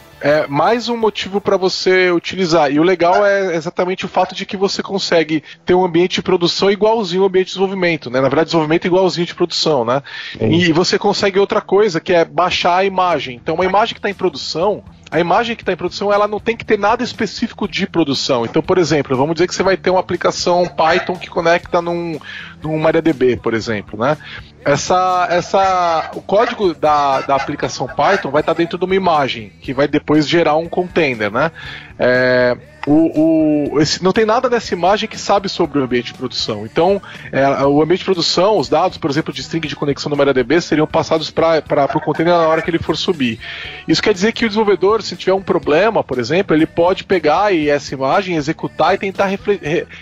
[0.48, 2.72] mais um motivo para você utilizar.
[2.72, 6.22] E o legal é exatamente o fato de que você consegue ter um ambiente de
[6.22, 8.22] produção igualzinho ao ambiente de desenvolvimento, né?
[8.22, 10.04] Na verdade, desenvolvimento é igualzinho de produção, né?
[10.40, 13.40] E você consegue outra coisa, que é baixar a imagem.
[13.42, 16.40] Então, uma imagem que está em produção, a imagem que está em produção ela não
[16.40, 18.46] tem que ter nada específico de produção.
[18.46, 22.18] Então, por exemplo, vamos dizer que você vai ter uma aplicação Python que conecta num,
[22.64, 24.18] num MariaDB, por exemplo, né?
[24.64, 29.74] Essa, essa, o código da, da aplicação Python vai estar dentro de uma imagem que
[29.74, 31.52] vai depois gerar um container, né?
[31.98, 32.56] É,
[32.88, 36.66] o, o, esse, não tem nada nessa imagem que sabe sobre o ambiente de produção.
[36.66, 40.18] Então, é, o ambiente de produção, os dados, por exemplo, de string de conexão do
[40.18, 41.62] MariaDB seriam passados para
[41.96, 43.40] o container na hora que ele for subir.
[43.88, 47.56] Isso quer dizer que o desenvolvedor, se tiver um problema, por exemplo, ele pode pegar
[47.56, 49.38] essa imagem, executar e tentar, re,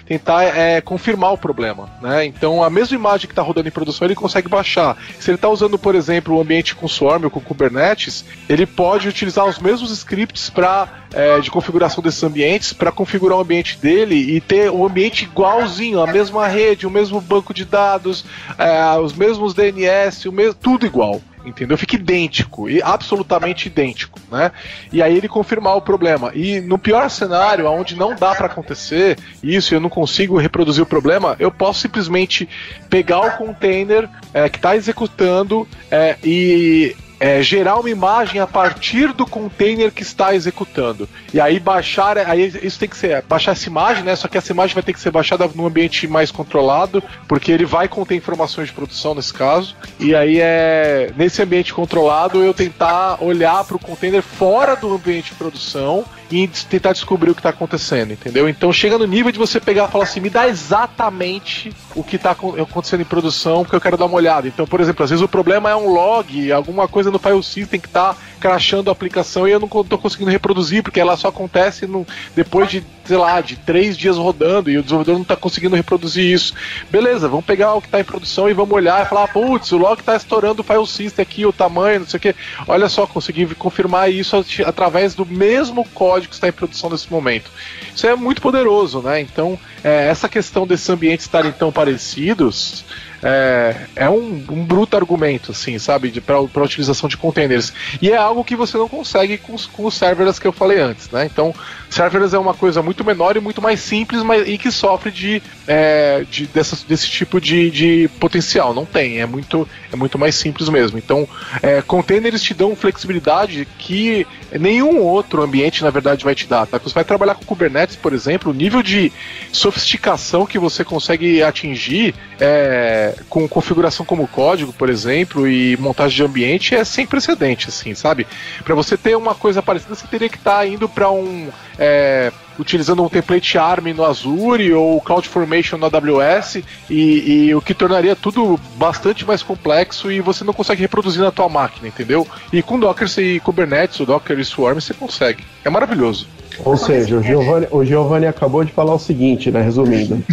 [0.05, 1.89] tentar é, confirmar o problema.
[2.01, 2.25] Né?
[2.25, 4.97] Então, a mesma imagem que está rodando em produção, ele consegue baixar.
[5.19, 9.07] Se ele está usando, por exemplo, o ambiente com Swarm ou com Kubernetes, ele pode
[9.07, 14.15] utilizar os mesmos scripts para é, de configuração desses ambientes para configurar o ambiente dele
[14.15, 18.25] e ter um ambiente igualzinho, a mesma rede, o mesmo banco de dados,
[18.57, 21.77] é, os mesmos DNS, o mesmo, tudo igual entendeu?
[21.77, 24.51] Fica idêntico, e absolutamente idêntico, né?
[24.91, 26.31] E aí ele confirmar o problema.
[26.33, 30.85] E no pior cenário, onde não dá para acontecer isso, eu não consigo reproduzir o
[30.85, 32.47] problema, eu posso simplesmente
[32.89, 39.13] pegar o container é, que está executando é, e é, gerar uma imagem a partir
[39.13, 41.07] do container que está executando.
[41.33, 44.15] E aí baixar, aí isso tem que ser baixar essa imagem, né?
[44.15, 47.65] Só que essa imagem vai ter que ser baixada num ambiente mais controlado, porque ele
[47.65, 49.75] vai conter informações de produção nesse caso.
[49.99, 55.31] E aí é nesse ambiente controlado eu tentar olhar para o container fora do ambiente
[55.31, 58.47] de produção e tentar descobrir o que está acontecendo, entendeu?
[58.47, 62.17] Então chega no nível de você pegar e falar assim, me dá exatamente o que
[62.17, 64.47] está acontecendo em produção, porque eu quero dar uma olhada.
[64.47, 67.79] Então, por exemplo, às vezes o problema é um log, alguma coisa no file system
[67.79, 71.85] que está crashando a aplicação e eu não estou conseguindo reproduzir, porque ela só acontece
[71.85, 75.75] no, depois de, sei lá, de três dias rodando e o desenvolvedor não está conseguindo
[75.75, 76.53] reproduzir isso.
[76.89, 79.77] Beleza, vamos pegar o que está em produção e vamos olhar e falar, putz, o
[79.77, 82.35] log está estourando o file system aqui, o tamanho, não sei o que.
[82.67, 87.51] Olha só, consegui confirmar isso através do mesmo código que está em produção nesse momento.
[87.93, 89.19] Isso é muito poderoso, né?
[89.19, 92.85] Então, é, essa questão desses ambientes estarem tão parecidos
[93.21, 97.73] é, é um, um, bruto argumento, assim, sabe, para a utilização de containers.
[98.01, 101.09] E é algo que você não consegue com, com os serverless que eu falei antes,
[101.09, 101.25] né?
[101.25, 101.53] Então,
[101.89, 105.41] serverless é uma coisa muito menor e muito mais simples, mas e que sofre de,
[105.67, 108.73] é, de dessa, desse tipo de, de potencial.
[108.73, 110.97] Não tem, é muito, é muito mais simples mesmo.
[110.97, 111.27] Então,
[111.61, 114.25] é, containers te dão flexibilidade que
[114.57, 116.65] nenhum outro ambiente, na verdade, vai te dar.
[116.65, 116.77] Tá?
[116.77, 119.11] Você vai trabalhar com Kubernetes, por exemplo, o nível de
[119.51, 126.23] sofisticação que você consegue atingir é, com configuração como código, por exemplo, e montagem de
[126.23, 128.27] ambiente é sem precedente, assim, sabe?
[128.63, 132.31] Para você ter uma coisa parecida, você teria que estar tá indo para um é,
[132.59, 136.57] utilizando um template ARM no Azure ou CloudFormation no AWS
[136.89, 141.31] e, e, o que tornaria tudo bastante mais complexo e você não consegue reproduzir na
[141.31, 142.27] tua máquina, entendeu?
[142.51, 145.43] E com Docker e Kubernetes, o Docker e Swarm você consegue.
[145.63, 146.27] É maravilhoso.
[146.65, 149.61] Ou seja, o Giovanni, o Giovanni acabou de falar o seguinte, né?
[149.61, 150.23] Resumindo: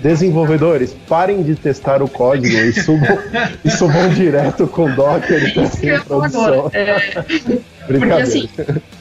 [0.00, 3.18] desenvolvedores, parem de testar o código e subam,
[3.64, 6.70] e subam direto com Docker e testem produção.
[6.72, 7.24] É...
[7.86, 8.48] Porque assim,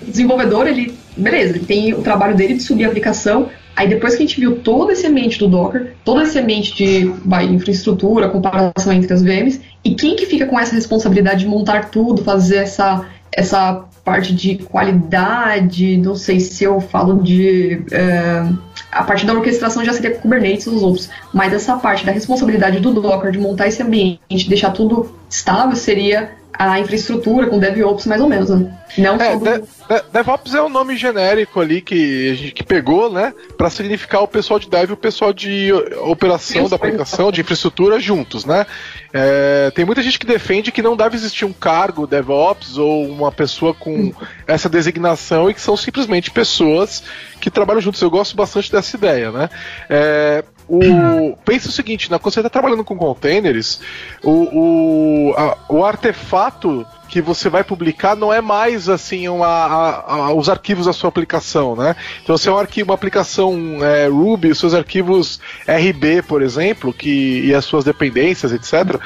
[0.02, 3.50] o desenvolvedor, ele, beleza, ele tem o trabalho dele de subir a aplicação.
[3.76, 7.12] Aí depois que a gente viu todo esse ambiente do Docker, todo esse ambiente de
[7.26, 11.90] vai, infraestrutura, comparação entre as VMs, e quem que fica com essa responsabilidade de montar
[11.90, 17.84] tudo, fazer essa, essa parte de qualidade, não sei se eu falo de.
[17.92, 18.46] É,
[18.92, 22.94] a parte da orquestração já seria Kubernetes os outros, mas essa parte da responsabilidade do
[22.94, 28.30] Docker de montar esse ambiente, deixar tudo estável, seria a infraestrutura com DevOps mais ou
[28.30, 28.72] menos, né?
[28.98, 33.12] Não é, de, de, DevOps é um nome genérico ali que a gente que pegou,
[33.12, 37.42] né, para significar o pessoal de Dev e o pessoal de operação da aplicação, de
[37.42, 38.68] infraestrutura juntos, né?
[39.12, 43.32] É, tem muita gente que defende que não deve existir um cargo DevOps ou uma
[43.32, 44.14] pessoa com
[44.46, 47.04] essa designação e que são simplesmente pessoas
[47.40, 48.02] que trabalham juntos.
[48.02, 49.50] Eu gosto bastante dessa ideia, né?
[49.90, 53.80] É, o, pensa o seguinte, né, quando você está trabalhando com containers,
[54.24, 60.14] o, o, a, o artefato que você vai publicar não é mais assim uma, a,
[60.14, 61.96] a, os arquivos da sua aplicação, né?
[62.24, 66.92] Então, se é um arquivo, uma aplicação é, Ruby, os seus arquivos RB, por exemplo,
[66.92, 69.00] que, e as suas dependências, etc.,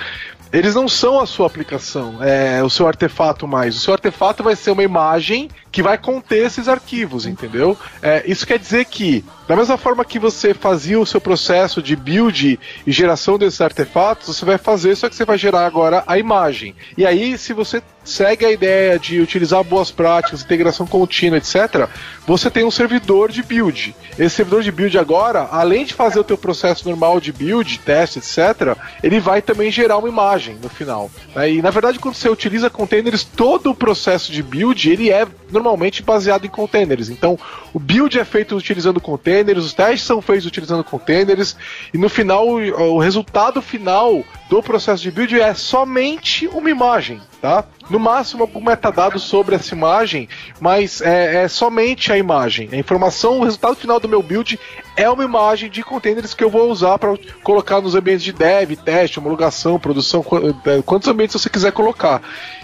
[0.58, 3.76] eles não são a sua aplicação, é o seu artefato mais.
[3.76, 7.78] O seu artefato vai ser uma imagem que vai conter esses arquivos, entendeu?
[8.02, 11.96] É, isso quer dizer que, da mesma forma que você fazia o seu processo de
[11.96, 16.17] build e geração desses artefatos, você vai fazer, só que você vai gerar agora a
[16.17, 16.76] imagem.
[16.98, 21.88] E aí, se você segue a ideia de utilizar boas práticas, integração contínua, etc.,
[22.26, 23.96] você tem um servidor de build.
[24.17, 28.20] Esse servidor de build agora, além de fazer o teu processo normal de build, teste,
[28.20, 31.12] etc., ele vai também gerar uma imagem no final.
[31.36, 31.54] Né?
[31.54, 36.04] E na verdade, quando você utiliza containers, todo o processo de build ele é normalmente
[36.04, 37.10] baseado em containers.
[37.10, 37.38] Então,
[37.74, 41.56] o build é feito utilizando containers, os testes são feitos utilizando containers,
[41.94, 47.66] e no final, o resultado final do processo de build é somente uma imagem, tá?
[47.90, 50.28] No máximo algum metadado sobre essa imagem,
[50.60, 52.70] mas é, é, somente a imagem.
[52.72, 54.60] A informação, o resultado final do meu build
[54.98, 58.72] é uma imagem de containers que eu vou usar para colocar nos ambientes de dev,
[58.84, 60.26] teste, homologação, produção,
[60.66, 62.22] é, quantos ambientes você quiser colocar.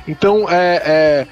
[0.07, 1.27] Então, é, é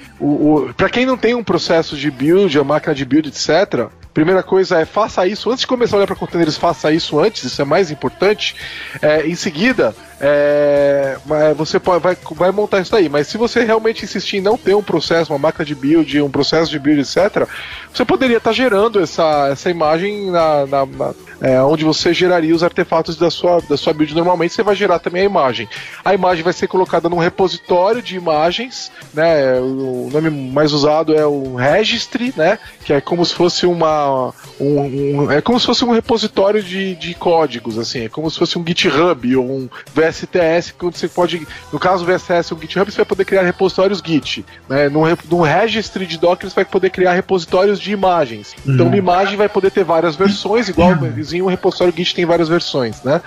[0.76, 4.78] para quem não tem um processo de build, a máquina de build, etc., Primeira coisa
[4.78, 7.64] é faça isso antes de começar a olhar para containers, faça isso antes, isso é
[7.64, 8.54] mais importante.
[9.00, 11.16] É, em seguida, é,
[11.56, 13.08] você pode, vai, vai montar isso daí.
[13.08, 16.30] Mas se você realmente insistir em não ter um processo, uma máquina de build, um
[16.30, 17.48] processo de build, etc.,
[17.92, 22.54] você poderia estar tá gerando essa, essa imagem na, na, na é, onde você geraria
[22.54, 25.68] os artefatos da sua, da sua build normalmente, você vai gerar também a imagem.
[26.04, 29.58] A imagem vai ser colocada num repositório de imagens, né?
[29.58, 32.60] O nome mais usado é o registry, né?
[32.84, 34.32] Que é como se fosse uma.
[34.60, 38.38] Um, um, é como se fosse um repositório de, de códigos, assim, é como se
[38.38, 39.68] fosse um GitHub ou um
[40.12, 41.46] VSTS, quando você pode.
[41.72, 44.44] No caso, o VSTS ou GitHub, você vai poder criar repositórios Git.
[44.68, 44.88] Né?
[44.88, 48.54] No, no registry de Docker, você vai poder criar repositórios de imagens.
[48.66, 48.98] Então, uma uhum.
[48.98, 50.92] imagem vai poder ter várias versões, igual
[51.32, 53.20] em um repositório Git tem várias versões, né?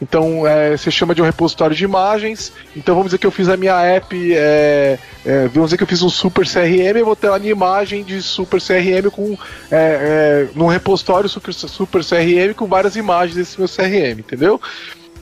[0.00, 2.52] Então é, você chama de um repositório de imagens.
[2.76, 5.86] Então vamos dizer que eu fiz a minha app, é, é, vamos dizer que eu
[5.86, 9.36] fiz um super CRM, eu vou ter lá a minha imagem de super CRM com
[9.70, 14.60] é, é, num repositório super, super CRM com várias imagens desse meu CRM, entendeu?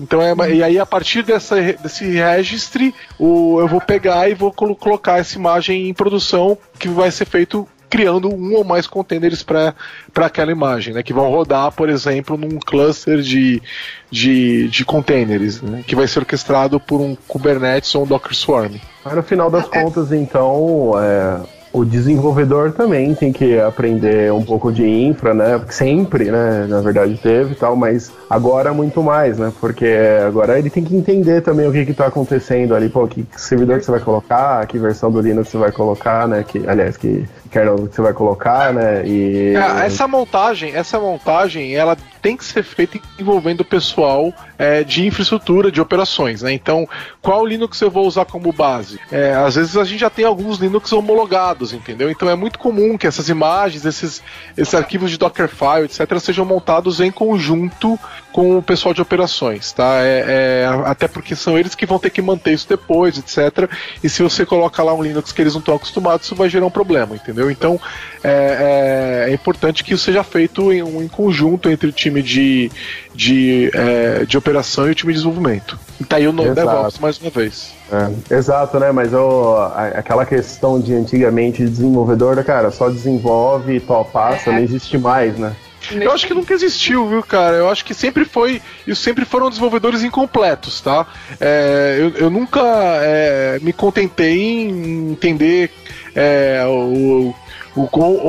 [0.01, 4.53] Então é, e aí a partir dessa, desse registry, o, eu vou pegar e vou
[4.53, 9.75] colocar essa imagem em produção que vai ser feito criando um ou mais containers para
[10.17, 11.03] aquela imagem, né?
[11.03, 13.63] Que vão rodar, por exemplo, num cluster de,
[14.11, 18.77] de, de containers, né, que vai ser orquestrado por um Kubernetes ou um Docker Swarm.
[19.05, 24.71] Mas no final das contas, então, é, o desenvolvedor também tem que aprender um pouco
[24.71, 25.61] de infra, né?
[25.71, 26.67] Sempre, né?
[26.69, 29.53] Na verdade teve e tal, mas agora muito mais, né?
[29.61, 29.87] Porque
[30.27, 33.79] agora ele tem que entender também o que que tá acontecendo ali, pô, que servidor
[33.79, 36.45] que você vai colocar, que versão do Linux você vai colocar, né?
[36.47, 39.07] Que, aliás, que kernel que você vai colocar, né?
[39.07, 39.55] E...
[39.55, 45.07] É, essa montagem, essa montagem, ela tem que ser feita envolvendo o pessoal é, de
[45.07, 46.53] infraestrutura, de operações, né?
[46.53, 46.89] Então,
[47.21, 48.99] qual Linux eu vou usar como base?
[49.11, 52.11] É, às vezes a gente já tem alguns Linux homologados, entendeu?
[52.11, 54.23] Então é muito comum que essas imagens, esses,
[54.57, 57.99] esses arquivos de Dockerfile, etc., sejam montados em conjunto
[58.33, 60.01] com o pessoal de operações, tá?
[60.01, 60.25] É,
[60.65, 63.71] é, até porque são eles que vão ter que manter isso depois, etc.
[64.03, 66.67] E se você coloca lá um Linux que eles não estão acostumados, isso vai gerar
[66.67, 67.51] um problema, entendeu?
[67.51, 67.79] Então
[68.25, 72.71] é, é, é importante que isso seja feito em, em conjunto entre o time de,
[73.15, 75.79] de, é, de operação e o time de desenvolvimento.
[76.01, 77.73] E tá aí o nome DevOps mais uma vez.
[77.93, 78.91] É, exato, né?
[78.91, 79.57] Mas eu,
[79.95, 85.55] aquela questão de antigamente desenvolvedor, cara, só desenvolve e passa, não existe mais, né?
[85.91, 87.57] Eu acho que nunca existiu, viu, cara?
[87.57, 88.63] Eu acho que sempre foi.
[88.87, 91.07] Isso sempre foram desenvolvedores incompletos, tá?
[91.41, 92.61] É, eu, eu, nunca
[93.03, 95.71] é, me contentei em entender
[96.15, 97.35] é, o,
[97.75, 97.89] o,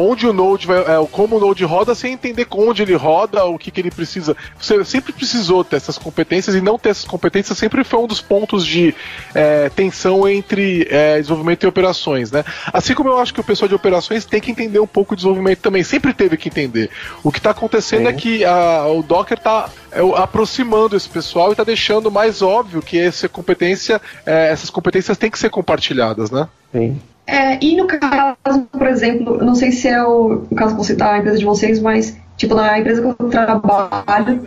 [0.09, 3.57] onde o Node vai, é, como o Node roda sem entender onde ele roda, o
[3.57, 4.35] que, que ele precisa.
[4.59, 8.21] Você sempre precisou ter essas competências e não ter essas competências sempre foi um dos
[8.21, 8.95] pontos de
[9.33, 12.43] é, tensão entre é, desenvolvimento e operações, né?
[12.71, 15.21] Assim como eu acho que o pessoal de operações tem que entender um pouco de
[15.21, 16.89] desenvolvimento também, sempre teve que entender.
[17.23, 21.51] O que está acontecendo é que a, o Docker está é, aproximando esse pessoal e
[21.51, 26.47] está deixando mais óbvio que essa competência, é, essas competências têm que ser compartilhadas, né?
[26.71, 26.99] Sim.
[27.26, 30.93] É, e no caso, por exemplo, não sei se é o, o caso que você
[30.93, 34.41] está a empresa de vocês, mas tipo na empresa que eu trabalho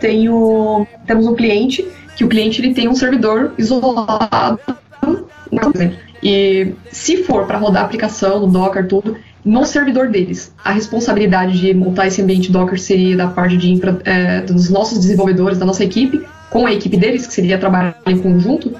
[1.05, 4.59] temos um cliente que o cliente ele tem um servidor isolado,
[4.99, 5.97] por exemplo.
[6.21, 9.15] E se for para rodar a aplicação, no Docker, tudo,
[9.45, 14.41] no servidor deles, a responsabilidade de montar esse ambiente Docker seria da parte de é,
[14.41, 18.73] dos nossos desenvolvedores, da nossa equipe, com a equipe deles, que seria trabalhar em conjunto?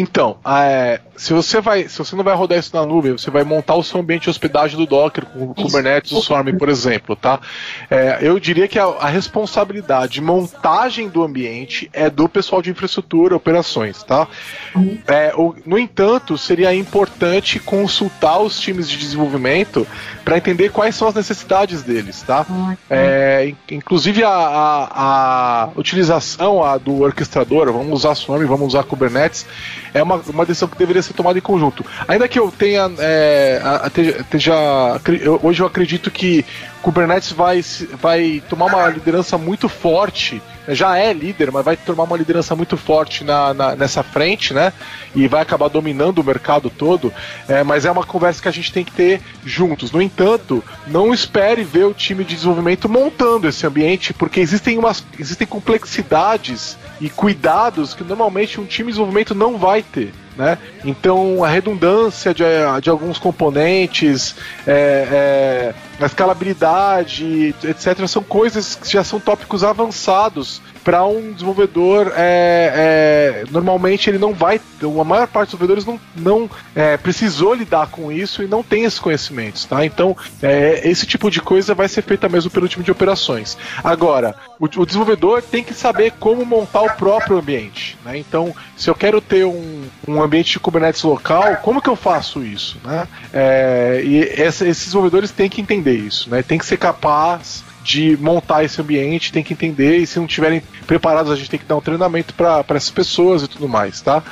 [0.00, 3.44] Então, é, se você vai, se você não vai rodar isso na nuvem, você vai
[3.44, 7.14] montar o seu ambiente de hospedagem do Docker com o Kubernetes, o Swarm, por exemplo,
[7.14, 7.38] tá?
[7.90, 12.70] É, eu diria que a, a, responsabilidade de montagem do ambiente é do pessoal de
[12.70, 14.26] infraestrutura, operações, tá?
[14.74, 14.98] Uhum.
[15.06, 19.86] É, o, no entanto, seria importante consultar os times de desenvolvimento
[20.24, 22.46] para entender quais são as necessidades deles, tá?
[22.88, 29.44] É, inclusive a, a, a utilização do orquestrador, vamos usar Swarm, vamos usar Kubernetes,
[29.92, 31.84] é uma, uma decisão que deveria ser tomada em conjunto.
[32.06, 32.90] Ainda que eu tenha.
[32.98, 33.60] É,
[34.20, 34.54] esteja,
[35.20, 36.44] eu, hoje eu acredito que
[36.82, 37.62] Kubernetes vai,
[38.00, 42.76] vai tomar uma liderança muito forte, já é líder, mas vai tomar uma liderança muito
[42.76, 44.72] forte na, na nessa frente, né?
[45.14, 47.12] E vai acabar dominando o mercado todo.
[47.48, 49.92] É, mas é uma conversa que a gente tem que ter juntos.
[49.92, 55.04] No entanto, não espere ver o time de desenvolvimento montando esse ambiente, porque existem, umas,
[55.18, 60.12] existem complexidades e cuidados que normalmente um time de desenvolvimento não vai ter.
[60.36, 60.58] Né?
[60.84, 62.44] Então a redundância de,
[62.82, 64.34] de alguns componentes,
[64.66, 72.12] é, é, a escalabilidade, etc., são coisas que já são tópicos avançados para um desenvolvedor,
[72.16, 77.54] é, é, normalmente ele não vai, a maior parte dos desenvolvedores não, não é, precisou
[77.54, 79.84] lidar com isso e não tem esses conhecimentos, tá?
[79.84, 83.56] Então, é, esse tipo de coisa vai ser feita mesmo pelo time de operações.
[83.82, 88.16] Agora, o, o desenvolvedor tem que saber como montar o próprio ambiente, né?
[88.18, 92.42] Então, se eu quero ter um, um ambiente de Kubernetes local, como que eu faço
[92.42, 93.06] isso, né?
[93.32, 96.42] É, e essa, esses desenvolvedores têm que entender isso, né?
[96.42, 100.62] Tem que ser capaz de montar esse ambiente, tem que entender, e se não estiverem
[100.86, 104.22] preparados, a gente tem que dar um treinamento para essas pessoas e tudo mais, tá?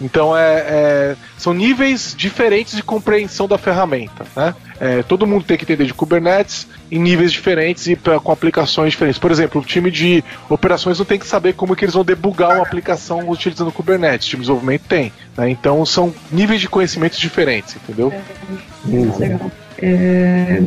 [0.00, 4.24] Então é, é, são níveis diferentes de compreensão da ferramenta.
[4.36, 4.54] Né?
[4.78, 8.92] É, todo mundo tem que entender de Kubernetes em níveis diferentes e pra, com aplicações
[8.92, 9.18] diferentes.
[9.18, 12.54] Por exemplo, o time de operações não tem que saber como que eles vão debugar
[12.54, 14.28] uma aplicação utilizando Kubernetes.
[14.28, 15.12] O time de desenvolvimento tem.
[15.36, 15.50] Né?
[15.50, 18.12] Então são níveis de conhecimentos diferentes, entendeu?
[18.12, 19.50] É, legal.
[19.80, 20.62] É,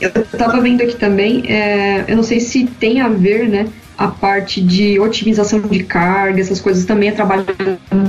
[0.00, 3.66] eu estava vendo aqui também, é, eu não sei se tem a ver, né,
[3.96, 7.46] a parte de otimização de carga, essas coisas também é trabalho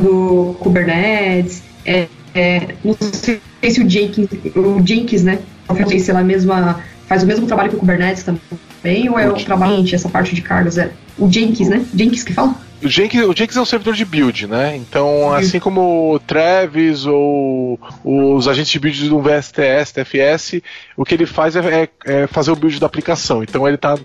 [0.01, 6.11] do Kubernetes, é, é, não sei se o Jenkins, o Jenkins, né, não sei se
[6.11, 10.09] ela mesma faz o mesmo trabalho que o Kubernetes também, ou é o trabalho, essa
[10.09, 12.55] parte de cargas, é o Jenkins, né, Jenkins que fala?
[12.83, 14.75] O Jenkins, o Jenkins é um servidor de build, né?
[14.75, 20.61] Então, assim como o Travis ou os agentes de build do VSTS, TFS,
[20.95, 23.41] o que ele faz é, é, é fazer o build da aplicação.
[23.41, 23.97] Então, ele está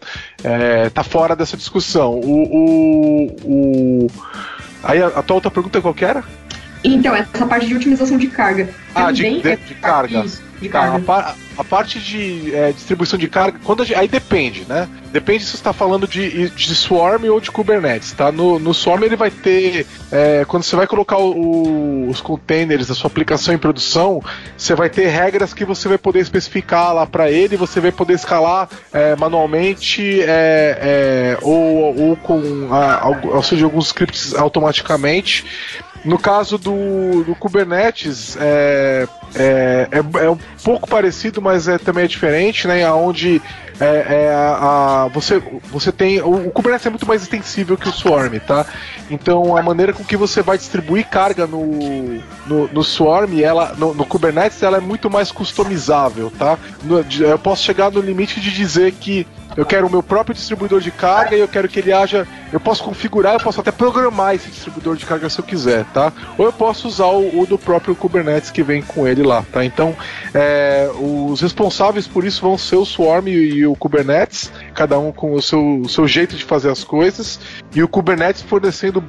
[0.42, 2.14] é, tá fora dessa discussão.
[2.14, 4.06] O, o, o...
[4.82, 6.24] Aí a, a tua outra pergunta qual que era?
[6.82, 8.68] Então, essa parte de otimização de carga.
[8.94, 10.24] Ah, de, de, é de carga.
[10.68, 11.00] Tá.
[11.08, 14.88] A, a, parte de é, distribuição de carga, quando gente, aí depende, né?
[15.12, 18.32] Depende se você está falando de, de Swarm ou de Kubernetes, tá?
[18.32, 22.94] No, no Swarm ele vai ter, é, quando você vai colocar o, os containers da
[22.94, 24.22] sua aplicação em produção,
[24.56, 28.14] você vai ter regras que você vai poder especificar lá para ele, você vai poder
[28.14, 35.44] escalar é, manualmente é, é, ou, ou com a, auxílio de alguns scripts automaticamente.
[36.04, 42.04] No caso do, do Kubernetes, é, é, é, é, um pouco parecido, mas é, também
[42.04, 42.90] é diferente, né?
[42.92, 43.40] Onde
[43.80, 45.40] é, é a, a, você,
[45.70, 46.20] você tem.
[46.20, 48.66] O, o, Kubernetes é muito mais extensível que o Swarm, tá?
[49.10, 53.94] Então a maneira com que você vai distribuir carga no, no, no Swarm, ela, no,
[53.94, 56.58] no, Kubernetes, ela é muito mais customizável, tá?
[56.82, 59.26] No, eu posso chegar no limite de dizer que
[59.56, 62.26] eu quero o meu próprio distribuidor de carga e eu quero que ele haja.
[62.52, 66.12] Eu posso configurar, eu posso até programar esse distribuidor de carga se eu quiser, tá?
[66.36, 69.64] Ou eu posso usar o, o do próprio Kubernetes que vem com ele lá, tá?
[69.64, 69.96] Então,
[70.34, 75.12] é, os responsáveis por isso vão ser o Swarm e, e o Kubernetes, cada um
[75.12, 77.38] com o seu, o seu jeito de fazer as coisas,
[77.74, 79.02] e o Kubernetes fornecendo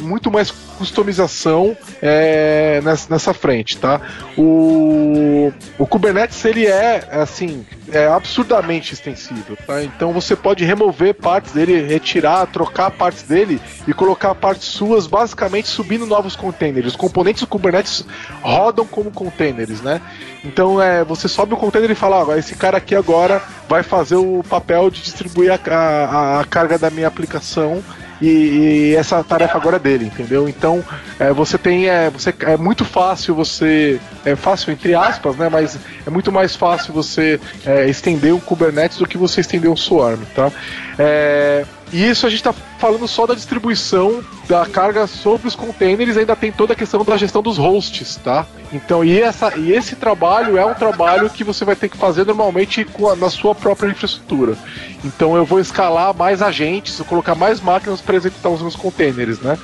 [0.00, 4.00] muito mais customização é, nessa, nessa frente, tá?
[4.36, 9.82] O, o Kubernetes ele é assim é absurdamente extensível, tá?
[9.82, 15.68] Então você pode remover partes dele, retirar, trocar partes dele e colocar partes suas, basicamente
[15.68, 16.86] subindo novos containers.
[16.86, 18.04] Os componentes do Kubernetes
[18.40, 20.00] rodam como containers, né?
[20.44, 24.16] Então é, você sobe o container e fala, ah, esse cara aqui agora vai fazer
[24.16, 27.82] o papel de distribuir a, a, a carga da minha aplicação
[28.20, 30.48] e, e, essa tarefa agora é dele, entendeu?
[30.48, 30.84] Então
[31.18, 35.48] é, você tem é, você, é muito fácil você é fácil entre aspas, né?
[35.48, 35.76] Mas
[36.06, 40.20] é muito mais fácil você é, estender um Kubernetes do que você estender um Swarm,
[40.36, 40.52] tá?
[40.98, 46.16] É, e isso a gente está falando só da distribuição da carga sobre os containers,
[46.16, 48.46] ainda tem toda a questão da gestão dos hosts, tá?
[48.72, 52.24] Então, e, essa, e esse trabalho é um trabalho que você vai ter que fazer
[52.24, 54.56] normalmente a, na sua própria infraestrutura.
[55.04, 59.38] Então, eu vou escalar mais agentes, vou colocar mais máquinas para executar os meus containers,
[59.40, 59.58] né?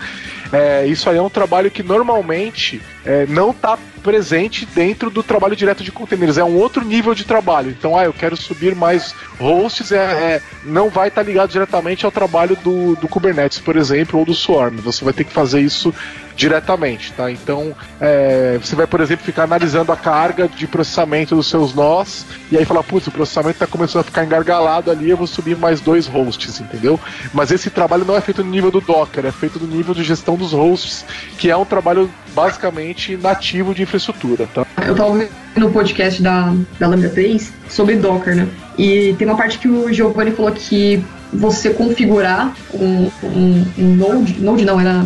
[0.52, 5.56] É, isso aí é um trabalho que normalmente é, não está presente dentro do trabalho
[5.56, 6.36] direto de containers.
[6.36, 7.70] É um outro nível de trabalho.
[7.70, 12.04] Então, ah, eu quero subir mais hosts, é, é não vai estar tá ligado diretamente
[12.04, 14.76] ao trabalho do, do Kubernetes, por exemplo, ou do Swarm.
[14.76, 15.92] Você vai ter que fazer isso
[16.38, 17.32] diretamente, tá?
[17.32, 22.24] Então, é, você vai, por exemplo, ficar analisando a carga de processamento dos seus nós
[22.52, 25.56] e aí falar, putz, o processamento está começando a ficar engargalado ali, eu vou subir
[25.56, 27.00] mais dois hosts, entendeu?
[27.34, 30.04] Mas esse trabalho não é feito no nível do Docker, é feito no nível de
[30.04, 31.04] gestão dos hosts,
[31.36, 34.64] que é um trabalho basicamente nativo de infraestrutura, tá?
[34.86, 38.48] Eu estava ouvindo no podcast da, da Lambda 3 sobre Docker, né?
[38.78, 44.40] E tem uma parte que o Giovanni falou que você configurar um, um, um Node,
[44.40, 45.04] Node não, era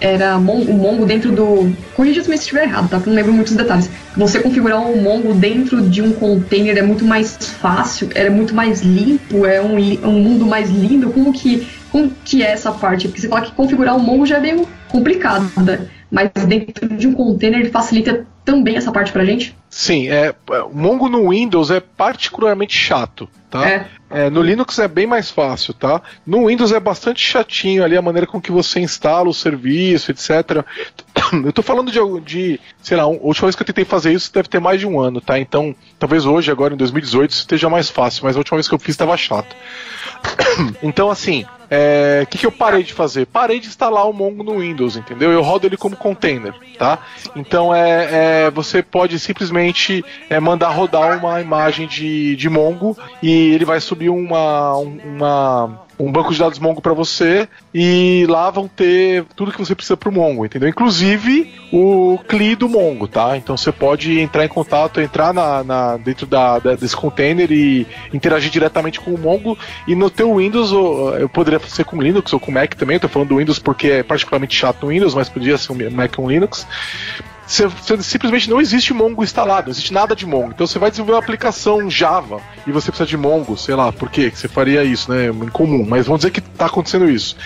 [0.00, 1.72] era o Mongo dentro do.
[1.94, 2.96] Corrija se estiver errado, tá?
[2.96, 3.88] Porque não lembro muitos detalhes.
[4.16, 8.80] Você configurar um Mongo dentro de um container é muito mais fácil, é muito mais
[8.80, 11.10] limpo, é um, um mundo mais lindo.
[11.10, 13.06] Como que, como que é essa parte?
[13.06, 15.86] Porque você fala que configurar um Mongo já é meio complicado, né?
[16.12, 19.56] Mas dentro de um container ele facilita também essa parte pra gente?
[19.70, 20.34] Sim, é,
[20.70, 23.66] o Mongo no Windows é particularmente chato, tá?
[23.66, 23.86] É.
[24.10, 26.02] É, no Linux é bem mais fácil, tá?
[26.26, 30.62] No Windows é bastante chatinho ali a maneira com que você instala o serviço, etc.
[31.42, 34.30] Eu tô falando de, de sei lá, a última vez que eu tentei fazer isso
[34.34, 35.38] deve ter mais de um ano, tá?
[35.38, 38.74] Então, talvez hoje, agora em 2018, isso esteja mais fácil, mas a última vez que
[38.74, 39.56] eu fiz estava chato.
[40.82, 43.24] então, assim, é, que, que eu parei de fazer?
[43.24, 45.32] Parei de instalar o Mongo no Windows, entendeu?
[45.32, 46.98] Eu rodo ele como container, tá?
[47.34, 53.54] Então é, é você pode simplesmente é, mandar rodar uma imagem de, de Mongo e
[53.54, 58.68] ele vai subir uma, uma um banco de dados Mongo para você e lá vão
[58.68, 60.68] ter tudo que você precisa para o Mongo, entendeu?
[60.68, 63.36] Inclusive o CLI do Mongo, tá?
[63.36, 67.86] Então você pode entrar em contato, entrar na, na dentro da, da, desse container e
[68.12, 72.40] interagir diretamente com o Mongo e no teu Windows eu poderia ser com Linux ou
[72.40, 75.28] com Mac também, eu tô falando do Windows porque é particularmente chato no Windows, mas
[75.28, 76.66] podia ser um Mac ou um Linux
[77.46, 80.52] você, você, simplesmente não existe Mongo instalado, não existe nada de Mongo.
[80.54, 84.10] Então você vai desenvolver uma aplicação Java e você precisa de Mongo, sei lá, por
[84.10, 84.32] quê?
[84.34, 85.26] Você faria isso, né?
[85.26, 87.36] Incomum, mas vamos dizer que está acontecendo isso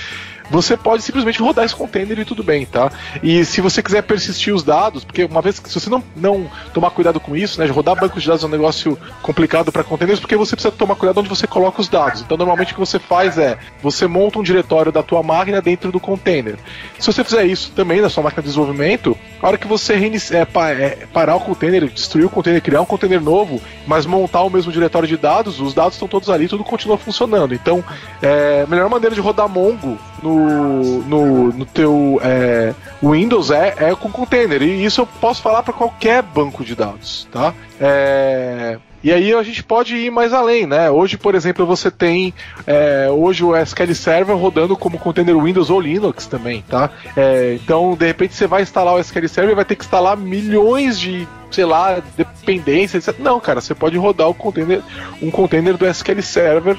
[0.51, 2.91] você pode simplesmente rodar esse container e tudo bem, tá?
[3.23, 6.51] E se você quiser persistir os dados, porque uma vez que se você não, não
[6.73, 10.21] tomar cuidado com isso, né, rodar banco de dados é um negócio complicado para containers,
[10.21, 12.23] porque você precisa tomar cuidado onde você coloca os dados.
[12.23, 15.91] Então, normalmente o que você faz é, você monta um diretório da tua máquina dentro
[15.91, 16.57] do container.
[16.99, 20.47] Se você fizer isso também na sua máquina de desenvolvimento, a hora que você é,
[20.73, 24.73] é, parar o container, destruir o container, criar um container novo, mas montar o mesmo
[24.73, 27.55] diretório de dados, os dados estão todos ali, tudo continua funcionando.
[27.55, 27.85] Então,
[28.23, 33.95] é, a melhor maneira de rodar Mongo no, no, no teu é, Windows é, é
[33.95, 34.63] com container.
[34.63, 37.55] E isso eu posso falar para qualquer banco de dados, tá?
[37.81, 40.91] É, e aí a gente pode ir mais além, né?
[40.91, 42.35] Hoje, por exemplo, você tem
[42.67, 46.91] é, hoje o SQL Server rodando como container Windows ou Linux também, tá?
[47.17, 50.17] É, então, de repente, você vai instalar o SQL Server e vai ter que instalar
[50.17, 53.09] milhões de sei lá, dependências.
[53.19, 54.83] Não, cara, você pode rodar container,
[55.23, 56.77] um container do SQL Server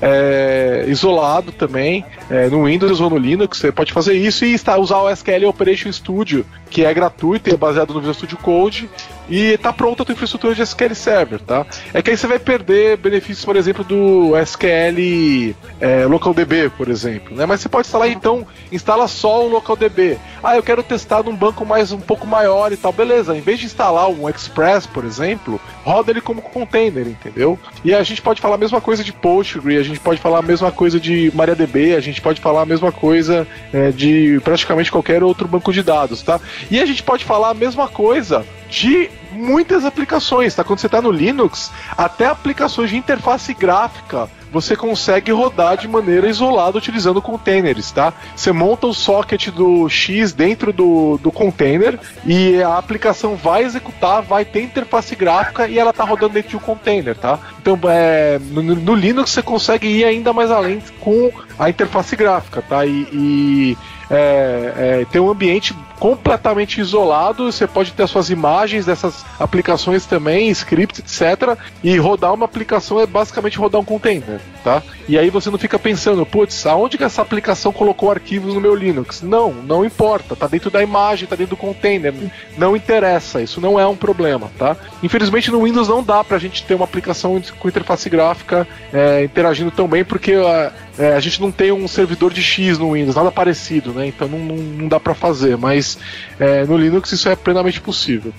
[0.00, 4.98] é, isolado também, é, no Windows ou no Linux, você pode fazer isso e usar
[4.98, 8.88] o SQL Operation Studio, que é gratuito e é baseado no Visual Studio Code,
[9.30, 11.64] e tá pronta a tua infraestrutura de SQL Server, tá?
[11.94, 17.36] É que aí você vai perder benefícios, por exemplo, do SQL é, LocalDB, por exemplo,
[17.36, 17.46] né?
[17.46, 20.18] Mas você pode instalar então, instala só o LocalDB.
[20.42, 23.36] Ah, eu quero testar num banco mais um pouco maior e tal, beleza?
[23.36, 27.58] Em vez de instalar um Express, por exemplo, roda ele como container, entendeu?
[27.84, 30.42] E a gente pode falar a mesma coisa de Postgre, a gente pode falar a
[30.42, 35.22] mesma coisa de MariaDB, a gente pode falar a mesma coisa é, de praticamente qualquer
[35.22, 36.40] outro banco de dados, tá?
[36.70, 40.64] E a gente pode falar a mesma coisa de muitas aplicações, tá?
[40.64, 46.28] Quando você está no Linux, até aplicações de interface gráfica você consegue rodar de maneira
[46.28, 48.12] isolada utilizando containers, tá?
[48.34, 54.22] Você monta o socket do X dentro do, do container e a aplicação vai executar,
[54.22, 57.38] vai ter interface gráfica e ela tá rodando dentro de um container, tá?
[57.60, 62.62] Então, é, no, no Linux você consegue ir ainda mais além com a interface gráfica,
[62.62, 62.84] tá?
[62.84, 63.78] E, e
[64.10, 70.06] é, é, ter um ambiente completamente isolado, você pode ter as suas imagens dessas aplicações
[70.06, 71.58] também, scripts, etc.
[71.84, 74.82] E rodar uma aplicação é basicamente rodar um container, tá?
[75.06, 78.74] E aí você não fica pensando, putz, aonde que essa aplicação colocou arquivos no meu
[78.74, 79.20] Linux?
[79.20, 82.14] Não, não importa, tá dentro da imagem, tá dentro do container,
[82.56, 84.76] não interessa, isso não é um problema, tá?
[85.02, 89.70] Infelizmente no Windows não dá pra gente ter uma aplicação com interface gráfica é, interagindo
[89.70, 93.16] tão bem, porque a, é, a gente não tem um servidor de X no Windows,
[93.16, 94.06] nada parecido, né?
[94.06, 95.89] Então não, não, não dá para fazer, mas
[96.38, 98.32] é, no Linux isso é plenamente possível.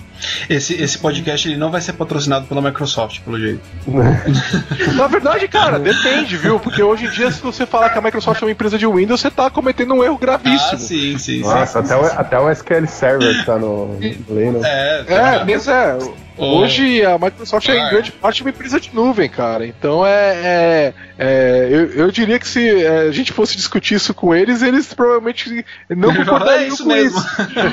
[0.48, 3.60] Esse, esse podcast ele não vai ser patrocinado pela Microsoft, pelo jeito.
[4.94, 6.58] Na verdade, cara, depende, viu?
[6.60, 9.20] Porque hoje em dia, se você falar que a Microsoft é uma empresa de Windows,
[9.20, 10.72] você tá cometendo um erro gravíssimo.
[10.72, 11.92] Ah, sim, sim, Nossa, sim.
[11.92, 14.64] Até, o, até o SQL Server tá no, Linux.
[14.64, 15.98] É, é, mas é.
[16.36, 19.66] Hoje a Microsoft é em grande parte uma empresa de nuvem, cara.
[19.66, 20.34] Então é.
[20.34, 24.62] é, é eu, eu, diria que se é, a gente fosse discutir isso com eles,
[24.62, 27.18] eles provavelmente não concordariam é isso com mesmo.
[27.18, 27.28] isso.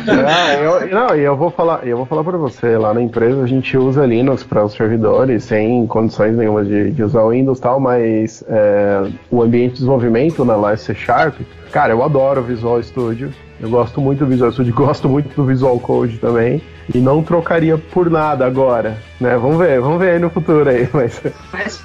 [0.05, 3.47] não, eu, não, eu vou falar, eu vou falar para você, lá na empresa a
[3.47, 7.61] gente usa Linux para os servidores sem condições nenhuma de, de usar o Windows e
[7.61, 11.35] tal, mas é, o ambiente de desenvolvimento na lá C Sharp,
[11.71, 13.31] cara, eu adoro o Visual Studio.
[13.61, 16.61] Eu gosto muito do Visual Studio, gosto muito do Visual Code também.
[16.93, 19.37] E não trocaria por nada agora, né?
[19.37, 21.21] Vamos ver, vamos ver aí no futuro aí, mas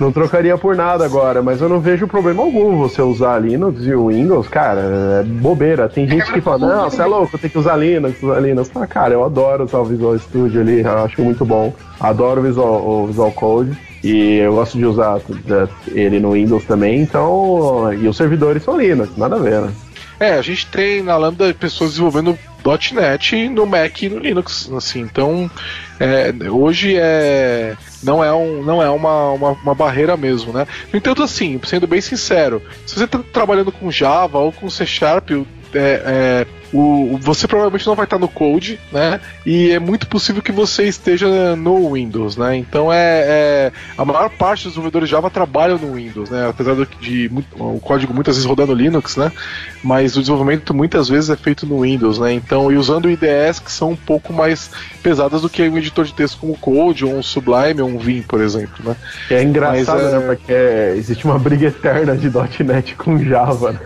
[0.01, 3.93] não trocaria por nada agora, mas eu não vejo problema algum você usar Linux e
[3.93, 4.81] o Windows, cara,
[5.21, 5.89] é bobeira.
[5.91, 8.71] Tem gente que fala, não, você é louco, tem que usar Linux, usar Linux.
[8.75, 11.75] Ah, cara, eu adoro usar o Visual Studio ali, acho muito bom.
[12.01, 13.77] Adoro o Visual, o Visual Code.
[14.03, 15.19] E eu gosto de usar
[15.89, 17.93] ele no Windows também, então.
[17.93, 19.73] E os servidores são Linux, nada a ver, né?
[20.19, 22.39] É, a gente tem na Lambda pessoas desenvolvendo
[22.93, 25.51] .NET no Mac e no Linux, assim, então
[26.01, 30.67] é, hoje é não é, um, não é uma, uma, uma, barreira mesmo, né?
[30.93, 34.85] No entanto, assim, sendo bem sincero, se você está trabalhando com Java ou com C
[34.85, 35.37] Sharp, é,
[35.75, 39.21] é, o, você provavelmente não vai estar no Code, né?
[39.47, 42.57] E é muito possível que você esteja no Windows, né?
[42.57, 46.49] Então é, é a maior parte dos desenvolvedores Java trabalham no Windows, né?
[46.49, 49.31] Apesar de, de o código muitas vezes rodando Linux, né?
[49.85, 52.33] Mas o desenvolvimento muitas vezes é feito no Windows, né?
[52.33, 54.69] Então e usando IDEs que são um pouco mais
[55.01, 57.99] pesadas do que um editor de texto como o Code ou um Sublime ou um
[57.99, 58.97] Vim, por exemplo, né?
[59.31, 60.19] É engraçado, Mas, né?
[60.19, 60.53] É- Porque
[60.99, 62.29] existe uma briga eterna de
[62.65, 63.73] .NET com Java.
[63.73, 63.79] Né?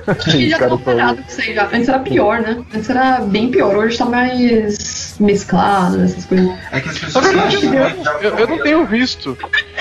[0.49, 2.64] Já tô parado com isso Antes era pior, né?
[2.78, 6.48] Antes era bem pior, hoje tá mais mesclado, essas coisas.
[6.70, 7.24] É que as pessoas.
[7.24, 9.36] Na verdade, eu, eu, eu, não tenho visto.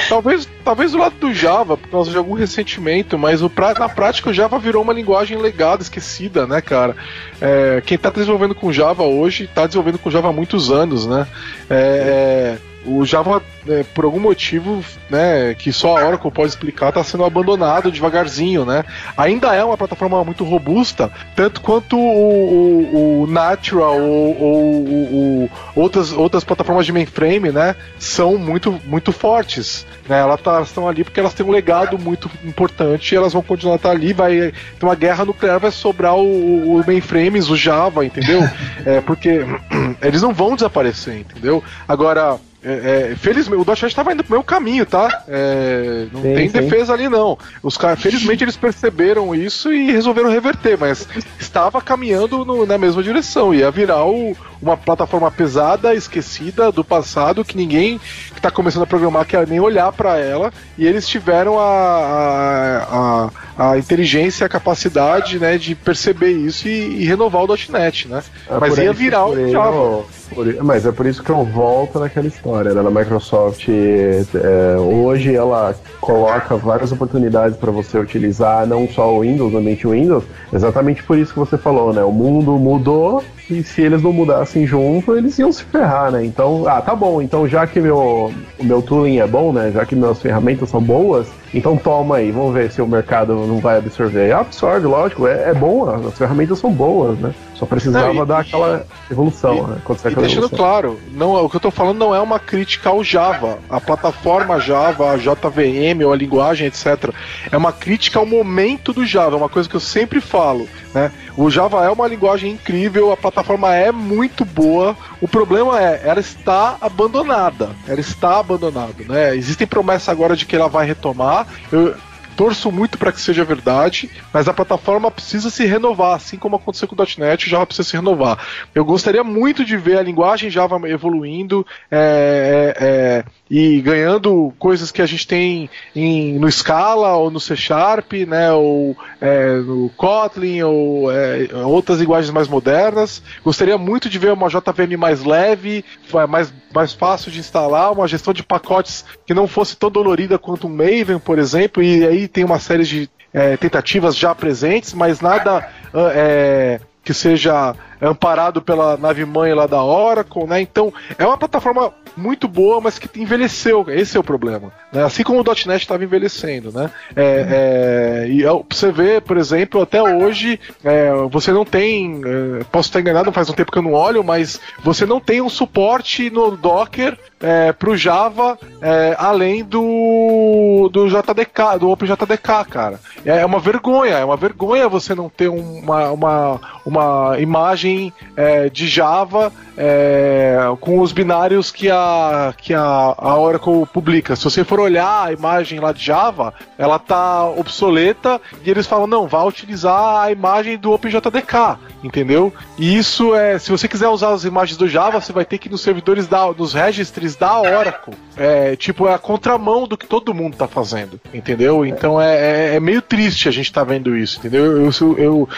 [0.10, 3.88] Talvez, talvez do lado do Java, por causa de algum ressentimento, mas o pra, na
[3.88, 6.96] prática o Java virou uma linguagem legada, esquecida, né, cara?
[7.40, 11.28] É, quem tá desenvolvendo com Java hoje tá desenvolvendo com Java há muitos anos, né?
[11.70, 16.90] É, é o Java, né, por algum motivo, né, que só a Oracle pode explicar,
[16.90, 18.86] está sendo abandonado devagarzinho, né?
[19.18, 25.50] Ainda é uma plataforma muito robusta, tanto quanto o, o, o Natural ou, ou, ou,
[25.76, 29.86] outras, outras plataformas de mainframe, né, são muito, muito fortes.
[30.08, 30.20] Né?
[30.20, 33.74] Elas tá, estão ali porque elas têm um legado muito importante e elas vão continuar
[33.74, 34.14] a estar ali.
[34.14, 38.42] Vai ter uma guerra nuclear, vai sobrar o, o mainframes, o Java, entendeu?
[38.86, 39.46] é, porque
[40.02, 41.64] eles não vão desaparecer, entendeu?
[41.88, 45.24] Agora é, é, felizmente, o Dodge estava indo pro meu caminho, tá?
[45.28, 46.60] É, não sim, tem sim.
[46.60, 47.38] defesa ali, não.
[47.62, 51.08] Os caras, felizmente, eles perceberam isso e resolveram reverter, mas
[51.40, 53.54] estava caminhando no, na mesma direção.
[53.54, 58.00] Ia virar o, uma plataforma pesada, esquecida do passado, que ninguém
[58.32, 63.30] que está começando a programar quer nem olhar para ela, e eles tiveram a, a,
[63.58, 68.24] a, a, inteligência, a capacidade né, de perceber isso e, e renovar o .NET, né?
[68.50, 70.04] É mas ia virar o Java.
[70.34, 72.82] Por, mas é por isso que eu volto naquela história, né?
[72.82, 79.54] A Microsoft é, hoje ela coloca várias oportunidades para você utilizar não só o Windows,
[79.54, 82.04] o ambiente Windows, exatamente por isso que você falou, né?
[82.04, 86.26] O mundo mudou e se eles não mudassem junto, eles iam se ferrar, né?
[86.26, 89.72] Então, ah, tá bom, então já que meu, o meu tooling é bom, né?
[89.74, 93.60] Já que minhas ferramentas são boas, então toma aí, vamos ver se o mercado não
[93.60, 94.32] vai absorver.
[94.32, 97.34] Absorve, lógico, é, é bom, as ferramentas são boas, né?
[97.56, 99.78] Só precisava não, e, dar aquela evolução, e, né?
[99.88, 100.50] e deixando evolução.
[100.50, 104.60] claro, não, o que eu tô falando não é uma crítica ao Java, a plataforma
[104.60, 107.12] Java, a JVM ou a linguagem, etc.
[107.52, 111.12] É uma crítica ao momento do Java, é uma coisa que eu sempre falo, né?
[111.38, 114.98] O Java é uma linguagem incrível, a plataforma é muito boa.
[115.22, 117.70] O problema é, ela está abandonada.
[117.88, 119.36] Ela está abandonada, né?
[119.36, 121.37] Existem promessas agora de que ela vai retomar.
[121.72, 121.96] Eu,
[122.38, 126.88] torço muito para que seja verdade, mas a plataforma precisa se renovar, assim como aconteceu
[126.88, 128.38] com o .NET, Java precisa se renovar.
[128.76, 134.92] Eu gostaria muito de ver a linguagem Java evoluindo é, é, é, e ganhando coisas
[134.92, 139.90] que a gente tem em, no Scala ou no C Sharp, né, ou é, no
[139.96, 143.22] Kotlin ou é, outras linguagens mais modernas.
[143.44, 145.84] Gostaria muito de ver uma JVM mais leve,
[146.30, 150.68] mais, mais fácil de instalar, uma gestão de pacotes que não fosse tão dolorida quanto
[150.68, 155.22] um Maven, por exemplo, e aí tem uma série de é, tentativas já presentes, mas
[155.22, 160.62] nada ah, é, que seja amparado pela nave mãe lá da Oracle, né?
[160.62, 163.86] Então é uma plataforma muito boa, mas que envelheceu.
[163.88, 164.72] Esse é o problema.
[164.92, 165.04] Né?
[165.04, 166.90] Assim como o .NET estava envelhecendo, né?
[167.16, 172.90] É, é, e você vê, por exemplo, até hoje é, você não tem, é, posso
[172.90, 176.30] estar enganado, faz um tempo que eu não olho, mas você não tem um suporte
[176.30, 183.00] no Docker é, para o Java é, além do, do JDK, do OpenJDK, cara.
[183.26, 187.87] É, é uma vergonha, é uma vergonha você não ter uma, uma, uma imagem
[188.36, 194.36] é, de Java é, com os binários que a, que a, a Oracle publica.
[194.36, 199.06] Se você for olhar a imagem lá de Java, ela tá obsoleta e eles falam,
[199.06, 202.52] não, vá utilizar a imagem do OpenJDK, entendeu?
[202.78, 205.68] E isso é, se você quiser usar as imagens do Java, você vai ter que
[205.68, 208.16] ir nos servidores da, nos registries da Oracle.
[208.36, 211.86] É, tipo, é a contramão do que todo mundo tá fazendo, entendeu?
[211.86, 214.66] Então é, é, é meio triste a gente tá vendo isso, entendeu?
[214.66, 215.50] Eu, eu, eu,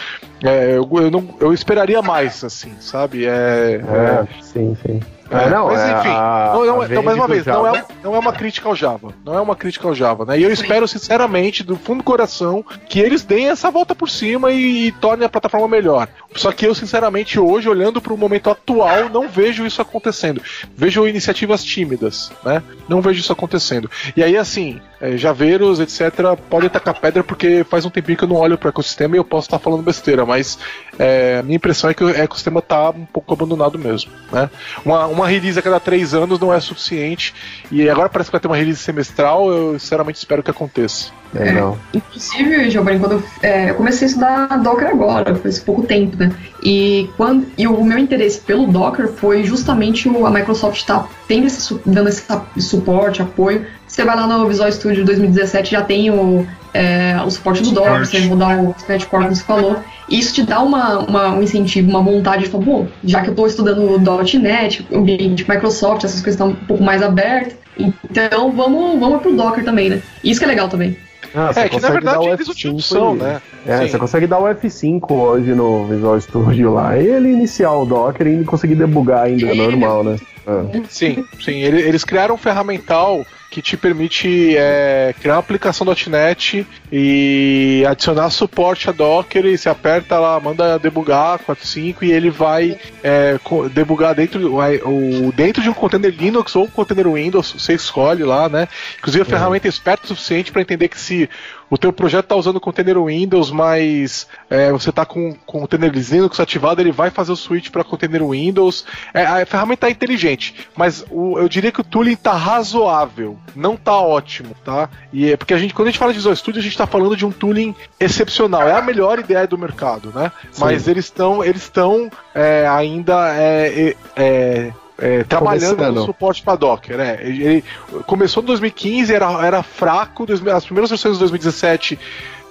[0.42, 3.26] é, eu, não, eu esperaria mais, assim, sabe?
[3.26, 5.00] É, é sim, sim.
[5.30, 8.14] É, não, mas é enfim, a, não, não, então, mais uma vez, não é, não
[8.16, 9.14] é uma crítica ao Java.
[9.24, 10.38] Não é uma crítica ao Java, né?
[10.38, 14.50] E eu espero, sinceramente, do fundo do coração, que eles deem essa volta por cima
[14.50, 16.08] e, e tornem a plataforma melhor.
[16.34, 20.42] Só que eu, sinceramente, hoje, olhando para o momento atual, não vejo isso acontecendo.
[20.76, 22.62] Vejo iniciativas tímidas, né?
[22.88, 23.90] Não vejo isso acontecendo.
[24.16, 28.28] E aí, assim, é, javeiros, etc., podem tacar pedra porque faz um tempinho que eu
[28.28, 30.58] não olho para o ecossistema e eu posso estar falando besteira, mas
[30.98, 34.50] é, a minha impressão é que o ecossistema está um pouco abandonado mesmo, né?
[34.84, 37.34] Uma, uma uma release a cada três anos não é suficiente.
[37.70, 39.50] E agora parece que vai ter uma release semestral.
[39.50, 41.10] Eu sinceramente espero que aconteça.
[41.34, 41.78] É, não.
[41.94, 46.32] Inclusive, Giovanni, quando eu, é, eu, comecei a estudar Docker agora, faz pouco tempo, né?
[46.62, 51.08] E, quando, e o meu interesse pelo Docker foi justamente o, a Microsoft estar tá
[51.28, 52.24] tendo esse, dando esse
[52.58, 53.64] suporte, apoio.
[53.86, 58.06] Você vai lá no Visual Studio 2017, já tem o, é, o suporte do Docker,
[58.06, 59.76] você mudar o State Core, como você falou.
[60.08, 63.28] E isso te dá uma, uma, um incentivo, uma vontade de falar, bom, já que
[63.28, 63.98] eu estou estudando
[64.40, 69.34] .NET, o ambiente Microsoft, essas coisas estão um pouco mais abertas, então vamos, vamos pro
[69.34, 70.02] Docker também, né?
[70.22, 70.96] Isso que é legal também.
[71.34, 73.40] Ah, é, que na verdade eles utilizam, né?
[73.64, 73.88] É, Sim.
[73.88, 78.44] você consegue dar o F5 hoje no Visual Studio lá ele iniciar o Docker e
[78.44, 80.16] conseguir debugar ainda, é normal, né?
[80.46, 80.82] É.
[80.88, 81.60] Sim, sim.
[81.62, 88.88] Eles criaram um ferramental que te permite é, criar uma aplicação .NET e adicionar suporte
[88.88, 93.38] a Docker e você aperta lá, manda debugar 4.5 e ele vai é,
[93.72, 98.48] debugar dentro, o, dentro de um container Linux ou um container Windows, você escolhe lá,
[98.48, 98.68] né?
[98.98, 99.30] Inclusive a uhum.
[99.30, 101.28] ferramenta é esperta o suficiente para entender que se
[101.70, 105.92] o teu projeto está usando container Windows, mas é, você está com, com o container
[105.92, 108.84] Linux ativado, ele vai fazer o switch para container Windows.
[109.14, 113.74] É, a ferramenta é inteligente, mas o, eu diria que o tooling está razoável, não
[113.74, 114.90] está ótimo, tá?
[115.12, 116.86] E é porque a gente, quando a gente fala de Visual Studio, a gente está
[116.86, 120.32] falando de um tooling excepcional, é a melhor ideia do mercado, né?
[120.50, 120.64] Sim.
[120.64, 125.94] Mas eles estão eles estão é, ainda é, é, é, trabalhando Começando.
[125.96, 126.96] no suporte para Docker.
[126.96, 127.18] Né?
[127.20, 127.64] Ele
[128.06, 131.98] começou em 2015, era, era fraco, as primeiras versões de 2017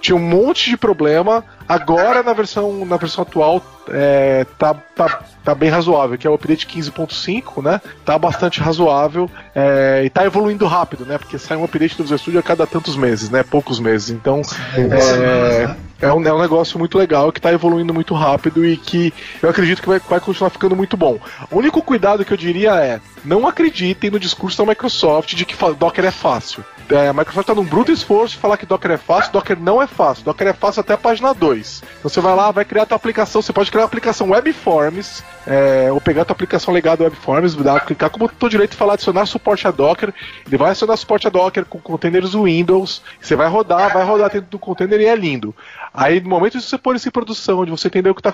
[0.02, 1.44] tinha um monte de problema.
[1.68, 6.34] Agora na versão, na versão atual é, tá, tá, tá bem razoável, que é o
[6.34, 7.82] update 15.5, né?
[8.06, 11.18] Tá bastante razoável é, e tá evoluindo rápido, né?
[11.18, 13.44] Porque sai um update do Visual Studio a cada tantos meses, né?
[13.44, 14.10] Poucos meses.
[14.10, 14.42] Então
[14.76, 19.14] é, é, um, é um negócio muito legal que tá evoluindo muito rápido e que
[19.42, 21.20] eu acredito que vai, vai continuar ficando muito bom.
[21.52, 25.56] O único cuidado que eu diria é não acreditem no discurso da Microsoft de que
[25.78, 26.64] Docker é fácil.
[26.92, 29.82] É, a Microsoft está num bruto esforço de falar que Docker é fácil, Docker não
[29.82, 30.24] é fácil.
[30.24, 31.84] Docker é fácil até a página 2.
[32.00, 35.24] Então você vai lá, vai criar a tua aplicação, você pode criar uma aplicação Webforms,
[35.46, 38.94] é, ou pegar a tua aplicação legada Webforms, dá, clicar como botão direito e falar
[38.94, 40.12] adicionar suporte a Docker.
[40.48, 43.04] Ele vai adicionar suporte a Docker com containers Windows.
[43.22, 45.56] Você vai rodar, vai rodar dentro do container e é lindo.
[45.94, 48.32] Aí, no momento de você pôr isso em produção, de você entender o que está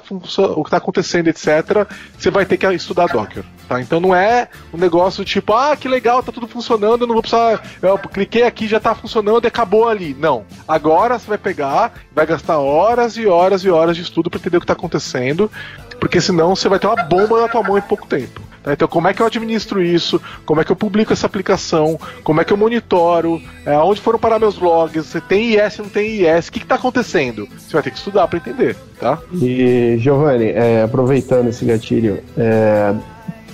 [0.70, 1.88] tá acontecendo, etc.,
[2.18, 3.44] você vai ter que estudar Docker.
[3.68, 3.82] Tá?
[3.82, 7.22] Então não é um negócio tipo, ah, que legal, tá tudo funcionando, eu não vou
[7.22, 7.62] precisar.
[7.82, 10.16] Eu cliquei aqui, já tá funcionando e acabou ali.
[10.18, 10.46] Não.
[10.68, 14.58] Agora você vai pegar, vai gastar horas e horas e horas de estudo para entender
[14.58, 15.52] o que está acontecendo,
[16.00, 18.42] porque senão você vai ter uma bomba na tua mão em pouco tempo.
[18.66, 18.74] Tá?
[18.74, 20.20] Então, como é que eu administro isso?
[20.44, 22.00] Como é que eu publico essa aplicação?
[22.24, 23.40] Como é que eu monitoro?
[23.64, 25.06] É, onde foram parar meus logs?
[25.06, 26.48] Você tem IS, não tem IS?
[26.48, 27.48] O que está acontecendo?
[27.58, 29.20] Você vai ter que estudar para entender, tá?
[29.34, 32.96] E, Giovanni, é, aproveitando esse gatilho, é,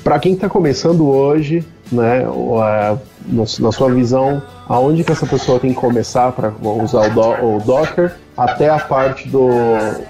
[0.02, 2.24] para quem está começando hoje, né,
[3.28, 7.60] na sua visão, aonde que essa pessoa tem que começar para usar o, do, o,
[7.60, 9.50] Docker até a parte do,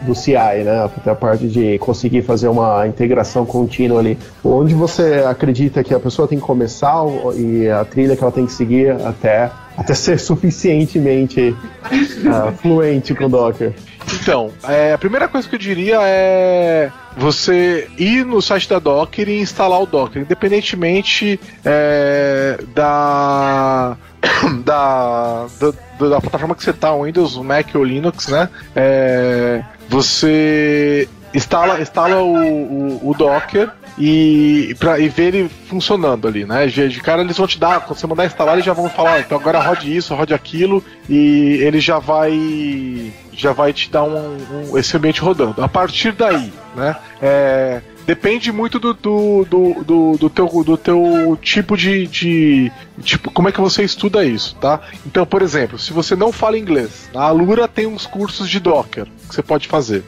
[0.01, 4.17] do CI, né, até a parte de conseguir fazer uma integração contínua ali.
[4.43, 7.03] Onde você acredita que a pessoa tem que começar
[7.35, 13.29] e a trilha que ela tem que seguir até, até ser suficientemente uh, fluente com
[13.29, 13.73] Docker?
[14.21, 19.27] Então, é, a primeira coisa que eu diria é você ir no site da Docker
[19.27, 23.97] e instalar o Docker, independentemente é, da,
[24.63, 28.49] da, da, da, plataforma que você está, Windows, Mac ou Linux, né?
[28.75, 36.45] É, você instala, instala o, o, o Docker e, pra, e ver ele funcionando ali,
[36.45, 36.67] né?
[36.67, 39.19] De, de, cara eles vão te dar, quando você mandar instalar, eles já vão falar,
[39.19, 44.37] então agora rode isso, rode aquilo, e ele já vai já vai te dar um,
[44.51, 45.63] um esse ambiente rodando.
[45.63, 46.95] A partir daí, né?
[47.21, 52.71] É, depende muito do, do, do, do, do, teu, do teu tipo de, de.
[53.01, 54.81] Tipo, como é que você estuda isso, tá?
[55.05, 59.05] Então, por exemplo, se você não fala inglês, a Alura tem uns cursos de Docker
[59.27, 60.03] que você pode fazer,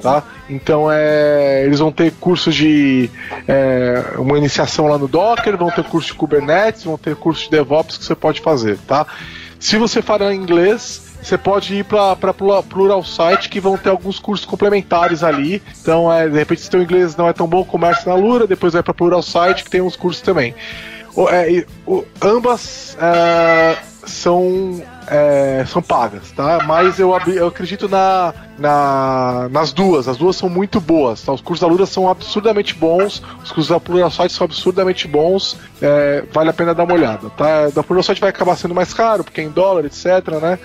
[0.00, 0.22] tá?
[0.48, 3.10] Então, é, eles vão ter cursos de.
[3.46, 7.50] É, uma iniciação lá no Docker, vão ter curso de Kubernetes, vão ter curso de
[7.50, 9.06] DevOps que você pode fazer, tá?
[9.58, 12.16] Se você falar inglês, você pode ir para
[12.62, 15.62] Plural Site, que vão ter alguns cursos complementares ali.
[15.80, 18.72] Então, é, de repente, se o inglês não é tão bom, comércio na Lura, depois
[18.72, 20.54] vai para Plural Site, que tem uns cursos também.
[21.14, 26.60] O, é, o, ambas é, são, é, são pagas, tá?
[26.66, 30.08] Mas eu, eu acredito na, na, nas duas.
[30.08, 31.22] As duas são muito boas.
[31.22, 31.32] Tá?
[31.32, 35.56] Os cursos da Lura são absurdamente bons, os cursos da Plural Site são absurdamente bons.
[35.82, 37.68] É, vale a pena dar uma olhada, tá?
[37.68, 40.06] Da Plural Site vai acabar sendo mais caro, porque é em dólar, etc,
[40.40, 40.58] né?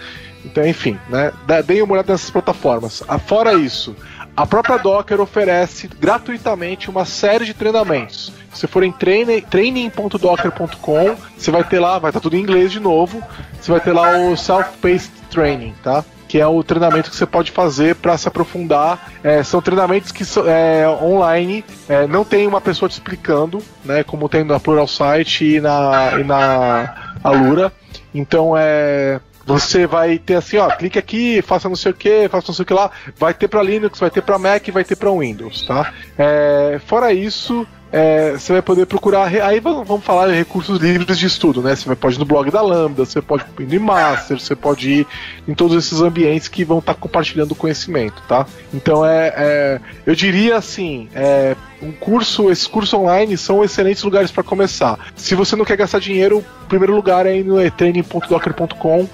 [0.46, 1.32] Então, enfim, né?
[1.66, 3.02] Deem uma olhada nessas plataformas.
[3.08, 3.96] Ah, fora isso,
[4.36, 8.34] a própria Docker oferece gratuitamente uma série de treinamentos.
[8.52, 13.22] Se for em training.docker.com, você vai ter lá, vai estar tudo em inglês de novo.
[13.60, 16.04] Você vai ter lá o Self-Paced Training, tá?
[16.28, 19.12] Que é o treinamento que você pode fazer para se aprofundar.
[19.24, 24.04] É, são treinamentos que é, online, é, não tem uma pessoa te explicando, né?
[24.04, 27.72] Como tem na Plural Site e na, e na Alura.
[28.14, 32.48] Então é você vai ter assim, ó, clique aqui, faça não sei o que, faça
[32.48, 32.90] não sei o que lá.
[33.18, 35.94] Vai ter para Linux, vai ter para Mac, vai ter para Windows, tá?
[36.18, 39.28] É, fora isso, é, você vai poder procurar.
[39.28, 41.76] Aí vamos falar de recursos livres de estudo, né?
[41.76, 45.08] Você pode ir no blog da Lambda, você pode ir no Master, você pode ir
[45.48, 48.48] em todos esses ambientes que vão estar tá compartilhando conhecimento, tá?
[48.74, 54.32] Então é, é eu diria assim, é, um curso, esses cursos online são excelentes lugares
[54.32, 54.98] para começar.
[55.16, 59.08] Se você não quer gastar dinheiro, o primeiro lugar é no training.docker.com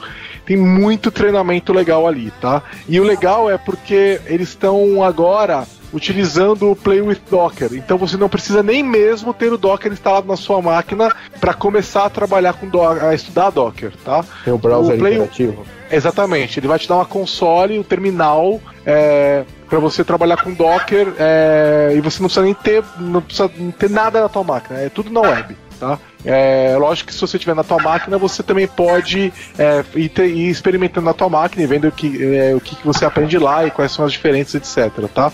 [0.50, 2.64] tem muito treinamento legal ali, tá?
[2.88, 7.70] E o legal é porque eles estão agora utilizando o Play with Docker.
[7.74, 12.06] Então você não precisa nem mesmo ter o Docker instalado na sua máquina para começar
[12.06, 14.26] a trabalhar com Docker, a estudar Docker, tá?
[14.44, 15.14] Tem o browser o Play...
[15.14, 15.64] interativo.
[15.92, 21.14] Exatamente, ele vai te dar uma console, um terminal é, para você trabalhar com Docker
[21.20, 23.48] é, e você não precisa nem ter, não precisa
[23.78, 26.00] ter nada na tua máquina, é tudo na web, tá?
[26.26, 30.28] É, lógico que se você tiver na tua máquina, você também pode é, ir, ter,
[30.28, 33.66] ir, experimentando na tua máquina e vendo o que, é, o que você aprende lá
[33.66, 35.08] e quais são as diferenças, etc.
[35.14, 35.32] Tá?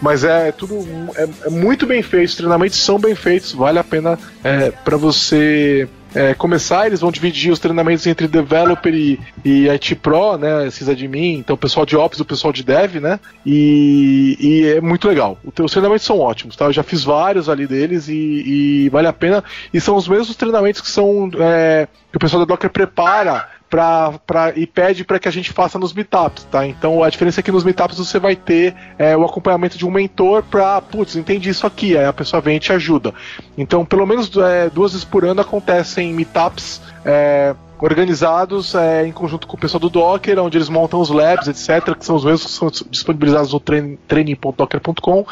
[0.00, 0.84] Mas é tudo
[1.16, 4.96] é, é muito bem feito, os treinamentos são bem feitos, vale a pena é, para
[4.96, 10.70] você é, começar, eles vão dividir os treinamentos entre developer e, e IT Pro, né?
[10.70, 13.18] Sysadmin, então o pessoal de Ops e o pessoal de Dev, né?
[13.44, 15.38] E, e é muito legal.
[15.44, 16.66] Os treinamentos são ótimos, tá?
[16.66, 19.42] Eu já fiz vários ali deles e, e vale a pena.
[19.72, 24.12] E são os mesmos treinamentos que são é, que o pessoal da Docker prepara pra,
[24.26, 26.66] pra, e pede para que a gente faça nos meetups, tá?
[26.66, 29.90] Então a diferença é que nos meetups você vai ter é, o acompanhamento de um
[29.90, 33.14] mentor para, putz, entendi isso aqui, aí a pessoa vem e te ajuda.
[33.56, 36.82] Então, pelo menos é, duas vezes por ano acontecem meetups.
[37.02, 41.48] É, organizados é, em conjunto com o pessoal do Docker, onde eles montam os labs,
[41.48, 45.26] etc., que são os mesmos que são disponibilizados no training.docker.com.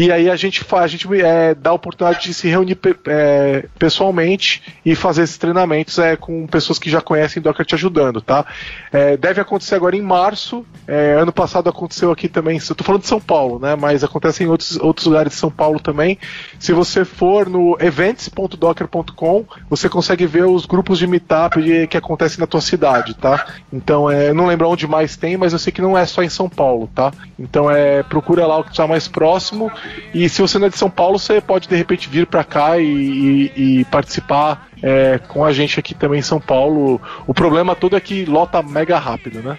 [0.00, 4.62] E aí a gente, a gente é, dá a oportunidade de se reunir é, pessoalmente
[4.82, 8.46] e fazer esses treinamentos é, com pessoas que já conhecem Docker te ajudando, tá?
[8.90, 10.64] É, deve acontecer agora em março.
[10.88, 12.58] É, ano passado aconteceu aqui também.
[12.66, 13.76] Eu tô falando de São Paulo, né?
[13.76, 16.18] Mas acontece em outros, outros lugares de São Paulo também.
[16.58, 22.40] Se você for no events.docker.com, você consegue ver os grupos de meetup de, que acontecem
[22.40, 23.48] na tua cidade, tá?
[23.70, 26.30] Então, é, não lembro onde mais tem, mas eu sei que não é só em
[26.30, 27.12] São Paulo, tá?
[27.38, 29.70] Então, é, procura lá o que está mais próximo
[30.12, 32.78] e se você não é de São Paulo, você pode de repente vir para cá
[32.78, 37.00] e, e, e participar é, com a gente aqui também em São Paulo.
[37.26, 39.58] O problema todo é que lota mega rápido, né?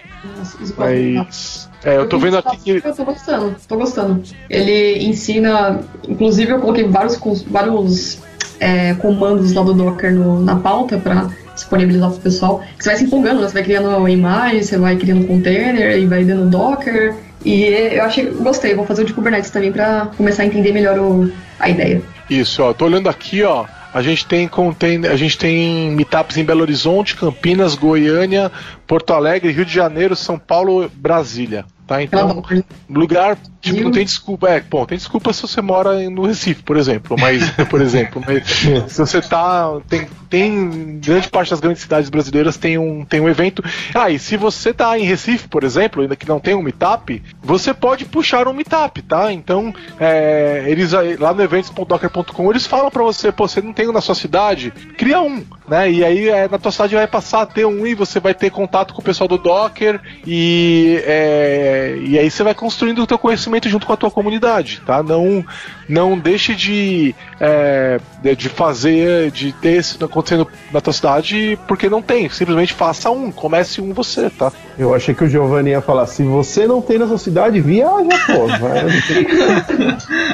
[0.76, 1.70] Mas.
[1.84, 2.70] É, eu tô vendo aqui que.
[2.86, 4.22] Eu tô gostando, tô gostando.
[4.48, 5.80] Ele ensina.
[6.08, 8.20] Inclusive, eu coloquei vários, vários
[8.60, 12.62] é, comandos lá do Docker no, na pauta para disponibilizar pro pessoal.
[12.78, 13.48] Você vai se empolgando, né?
[13.48, 17.14] Você vai criando uma imagem, você vai criando um container e vai dando Docker.
[17.44, 20.98] E eu achei, gostei, vou fazer o de Kubernetes também para começar a entender melhor
[20.98, 22.02] o, a ideia.
[22.30, 23.66] Isso, ó, tô olhando aqui, ó.
[23.92, 28.50] A gente tem container, a gente tem meetups em Belo Horizonte, Campinas, Goiânia,
[28.86, 31.66] Porto Alegre, Rio de Janeiro, São Paulo, Brasília.
[31.86, 32.00] Tá?
[32.00, 32.42] Então,
[32.88, 34.48] lugar, tipo, não tem desculpa.
[34.48, 37.16] É, bom, tem desculpa se você mora no Recife, por exemplo.
[37.18, 39.80] Mas, por exemplo, mas se você tá.
[39.88, 41.00] Tem, tem.
[41.00, 43.64] Grande parte das grandes cidades brasileiras tem um, tem um evento.
[43.94, 47.20] Ah, e se você tá em Recife, por exemplo, ainda que não tem um meetup,
[47.42, 49.32] você pode puxar um meetup, tá?
[49.32, 53.92] Então, é, eles lá no eventos.docker.com eles falam para você, pô, você não tem um
[53.92, 55.90] na sua cidade, cria um, né?
[55.90, 58.50] E aí é, na tua cidade vai passar a ter um e você vai ter
[58.50, 61.02] contato com o pessoal do Docker e.
[61.04, 64.82] É, é, e aí você vai construindo o teu conhecimento junto com a tua comunidade,
[64.84, 65.02] tá?
[65.02, 65.44] Não,
[65.88, 67.98] não deixe de, é,
[68.36, 72.28] de fazer, de ter isso acontecendo na tua cidade porque não tem.
[72.28, 74.52] Simplesmente faça um, comece um você, tá?
[74.78, 78.10] Eu achei que o Giovanni ia falar, se você não tem na sua cidade, viaja,
[78.26, 78.46] pô.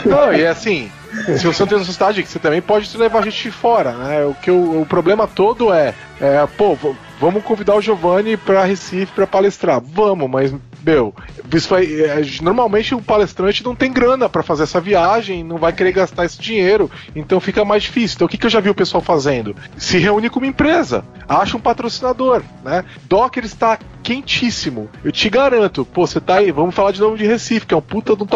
[0.08, 0.90] Não, e assim,
[1.36, 4.24] se você não tem na sua cidade, você também pode levar a gente fora, né?
[4.24, 6.76] O, que o, o problema todo é, é pô,
[7.20, 9.80] vamos convidar o Giovanni para Recife para palestrar.
[9.80, 10.54] Vamos, mas
[10.84, 11.14] meu,
[11.72, 16.24] é, normalmente o palestrante não tem grana para fazer essa viagem, não vai querer gastar
[16.24, 18.16] esse dinheiro, então fica mais difícil.
[18.16, 19.54] Então o que, que eu já vi o pessoal fazendo?
[19.76, 22.84] Se reúne com uma empresa, acha um patrocinador, né?
[23.08, 24.88] Docker está quentíssimo.
[25.04, 27.76] Eu te garanto, pô, você tá aí, vamos falar de novo de Recife, que é
[27.76, 28.26] um puta de um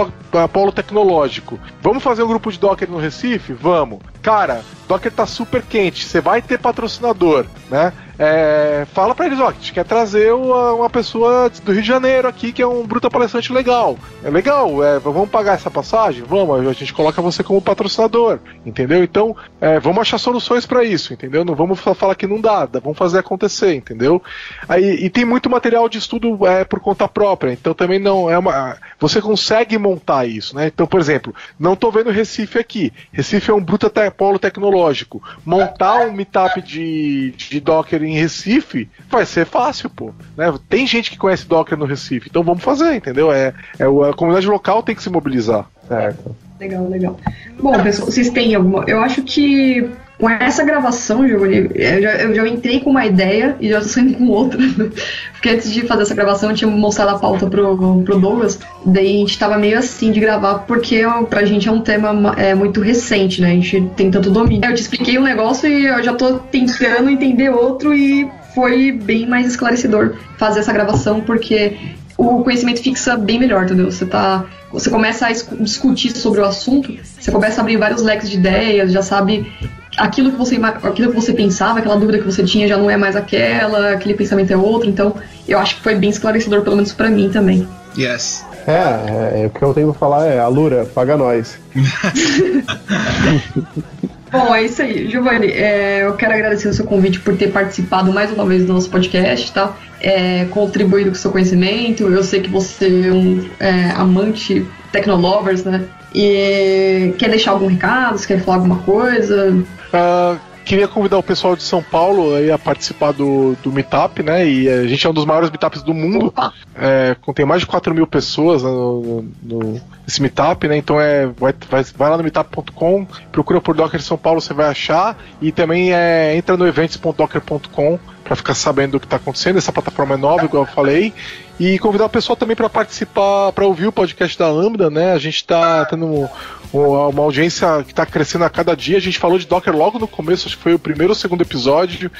[0.48, 1.58] polo tecnológico.
[1.80, 3.54] Vamos fazer um grupo de Docker no Recife?
[3.54, 4.00] Vamos.
[4.20, 7.90] Cara, Docker tá super quente, você vai ter patrocinador, né?
[8.18, 11.88] É, fala para eles, ó, a gente quer trazer uma, uma, pessoa do Rio de
[11.88, 13.98] Janeiro aqui que é um bruto palestrante legal.
[14.22, 16.22] É legal, é, vamos pagar essa passagem?
[16.22, 19.02] Vamos, a gente coloca você como patrocinador, entendeu?
[19.02, 21.44] Então, é, vamos achar soluções para isso, entendeu?
[21.44, 24.22] Não vamos falar que não dá, vamos fazer acontecer, entendeu?
[24.68, 28.36] Aí, e tem muito material de estudo é, por conta própria, então também não é
[28.36, 28.76] uma.
[28.98, 30.66] Você consegue montar isso, né?
[30.66, 32.92] Então, por exemplo, não tô vendo Recife aqui.
[33.12, 35.22] Recife é um bruto polo tecnológico.
[35.44, 40.12] Montar um meetup de, de Docker em Recife vai ser fácil, pô.
[40.36, 40.52] Né?
[40.68, 43.32] Tem gente que conhece Docker no Recife, então vamos fazer, entendeu?
[43.32, 45.66] É, é a comunidade local tem que se mobilizar.
[45.86, 46.36] Certo.
[46.62, 47.16] Legal, legal.
[47.60, 48.84] Bom, pessoal, vocês têm alguma.
[48.86, 53.56] Eu acho que com essa gravação, Giovanni, eu já, eu já entrei com uma ideia
[53.60, 54.60] e já tô saindo com outra.
[55.32, 59.16] Porque antes de fazer essa gravação, eu tinha mostrado a pauta pro, pro Douglas, daí
[59.16, 62.80] a gente tava meio assim de gravar, porque pra gente é um tema é, muito
[62.80, 63.50] recente, né?
[63.50, 64.64] A gente tem tanto domínio.
[64.64, 69.26] Eu te expliquei um negócio e eu já tô tentando entender outro e foi bem
[69.26, 71.76] mais esclarecedor fazer essa gravação, porque
[72.22, 73.90] o conhecimento fixa bem melhor, entendeu?
[73.90, 74.44] Você tá.
[74.72, 78.90] Você começa a discutir sobre o assunto, você começa a abrir vários leques de ideias,
[78.90, 79.52] já sabe
[79.98, 82.96] aquilo que você aquilo que você pensava, aquela dúvida que você tinha já não é
[82.96, 84.88] mais aquela, aquele pensamento é outro.
[84.88, 85.14] Então,
[85.46, 87.68] eu acho que foi bem esclarecedor, pelo menos para mim também.
[87.96, 88.46] Yes.
[88.66, 91.58] É, é, é, o que eu tenho pra falar é, Alura, paga nós.
[94.32, 95.10] Bom, é isso aí.
[95.10, 98.72] Giovanni, é, eu quero agradecer o seu convite por ter participado mais uma vez do
[98.72, 99.76] nosso podcast, tá?
[100.00, 102.04] É, contribuído com o seu conhecimento.
[102.04, 105.84] Eu sei que você é um é, amante Technolovers, né?
[106.14, 108.16] E quer deixar algum recado?
[108.16, 109.50] Você quer falar alguma coisa?
[109.50, 114.46] Uh, queria convidar o pessoal de São Paulo a participar do, do Meetup, né?
[114.46, 116.32] E a gente é um dos maiores Meetups do mundo.
[116.74, 120.76] É, contém mais de 4 mil pessoas no, no, nesse Meetup, né?
[120.76, 124.66] Então é, vai, vai, vai lá no meetup.com, procura por Docker São Paulo, você vai
[124.66, 125.16] achar.
[125.40, 129.58] E também é, entra no eventos.docker.com para ficar sabendo do que está acontecendo.
[129.58, 131.12] Essa plataforma é nova, igual eu falei.
[131.60, 135.12] E convidar o pessoal também para participar, para ouvir o podcast da Lambda, né?
[135.12, 136.28] A gente está tendo
[136.72, 138.96] uma audiência que está crescendo a cada dia.
[138.96, 141.42] A gente falou de Docker logo no começo, acho que foi o primeiro ou segundo
[141.42, 142.10] episódio.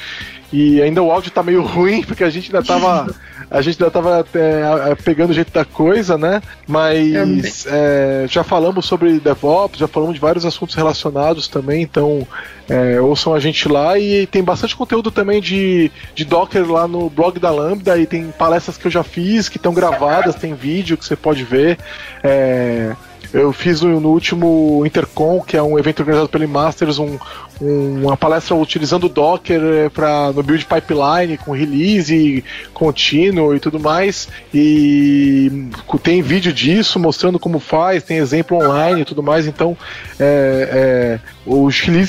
[0.51, 3.07] E ainda o áudio está meio ruim, porque a gente ainda estava
[3.49, 6.41] a gente ainda tava é, pegando o jeito da coisa, né?
[6.67, 12.27] Mas é, já falamos sobre DevOps, já falamos de vários assuntos relacionados também, então
[12.67, 17.09] é, ouçam a gente lá e tem bastante conteúdo também de, de Docker lá no
[17.09, 20.97] blog da Lambda e tem palestras que eu já fiz que estão gravadas, tem vídeo
[20.97, 21.77] que você pode ver.
[22.23, 22.95] É,
[23.33, 27.17] eu fiz no, último Intercom, que é um evento organizado pelo Masters, um,
[27.61, 32.43] uma palestra utilizando Docker é, para no build pipeline com release
[32.73, 34.27] contínuo e tudo mais.
[34.53, 35.69] E
[36.01, 39.47] tem vídeo disso mostrando como faz, tem exemplo online e tudo mais.
[39.47, 39.77] Então,
[40.19, 41.19] é, é,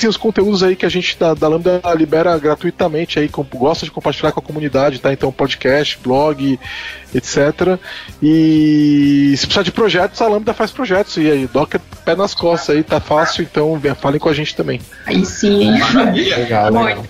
[0.03, 3.91] e os conteúdos aí que a gente da, da Lambda libera gratuitamente aí, gosta de
[3.91, 5.13] compartilhar com a comunidade, tá?
[5.13, 6.59] Então, podcast, blog,
[7.13, 7.79] etc.
[8.21, 11.17] E se precisar de projetos, a Lambda faz projetos.
[11.17, 14.79] E aí, Docker pé nas costas aí, tá fácil, então falem com a gente também.
[15.05, 15.34] Aí sim.
[15.93, 16.37] Maravilha.
[16.37, 17.05] legal, legal.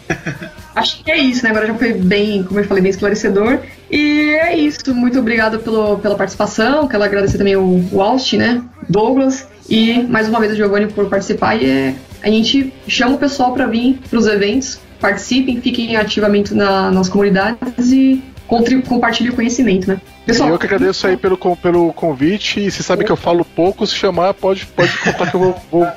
[0.76, 1.52] Acho que é isso, né?
[1.52, 3.60] Agora já foi bem, como eu falei, bem esclarecedor.
[3.90, 4.94] E é isso.
[4.94, 6.88] Muito obrigado pelo, pela participação.
[6.88, 8.62] Quero agradecer também o, o Austin, né?
[8.90, 9.48] Douglas.
[9.70, 11.56] E mais uma vez o Giovanni por participar.
[11.56, 14.80] E é, a gente chama o pessoal para vir para os eventos.
[15.00, 20.00] Participem, fiquem ativamente na, nas comunidades e compartilhe o conhecimento, né?
[20.26, 22.60] Pessoal, eu que agradeço aí pelo, pelo convite.
[22.60, 25.62] E você sabe que eu falo pouco, se chamar, pode, pode contar que eu vou,
[25.72, 25.88] vou,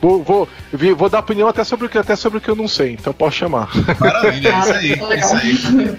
[0.00, 2.68] vou, vou, vou dar opinião até sobre, o que, até sobre o que eu não
[2.68, 2.92] sei.
[2.92, 3.70] Então pode chamar.
[3.98, 4.92] Maravilha, é isso aí.
[4.92, 5.98] É isso aí.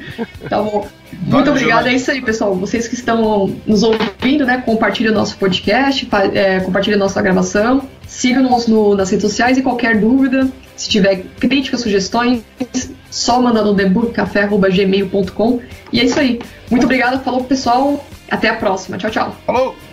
[0.49, 0.87] Tá bom.
[1.21, 2.55] Muito obrigada, é isso aí, pessoal.
[2.55, 4.61] Vocês que estão nos ouvindo, né?
[4.65, 7.87] Compartilhem o nosso podcast, é, compartilhem a nossa gravação.
[8.07, 10.47] Sigam-nos nas redes sociais e qualquer dúvida,
[10.83, 12.41] se tiver críticas, sugestões,
[13.09, 15.61] só mandar no debugcafé.gmail.com.
[15.93, 16.41] E é isso aí.
[16.69, 18.05] Muito obrigada, falou pessoal.
[18.29, 18.97] Até a próxima.
[18.97, 19.37] Tchau, tchau.
[19.45, 19.92] Falou!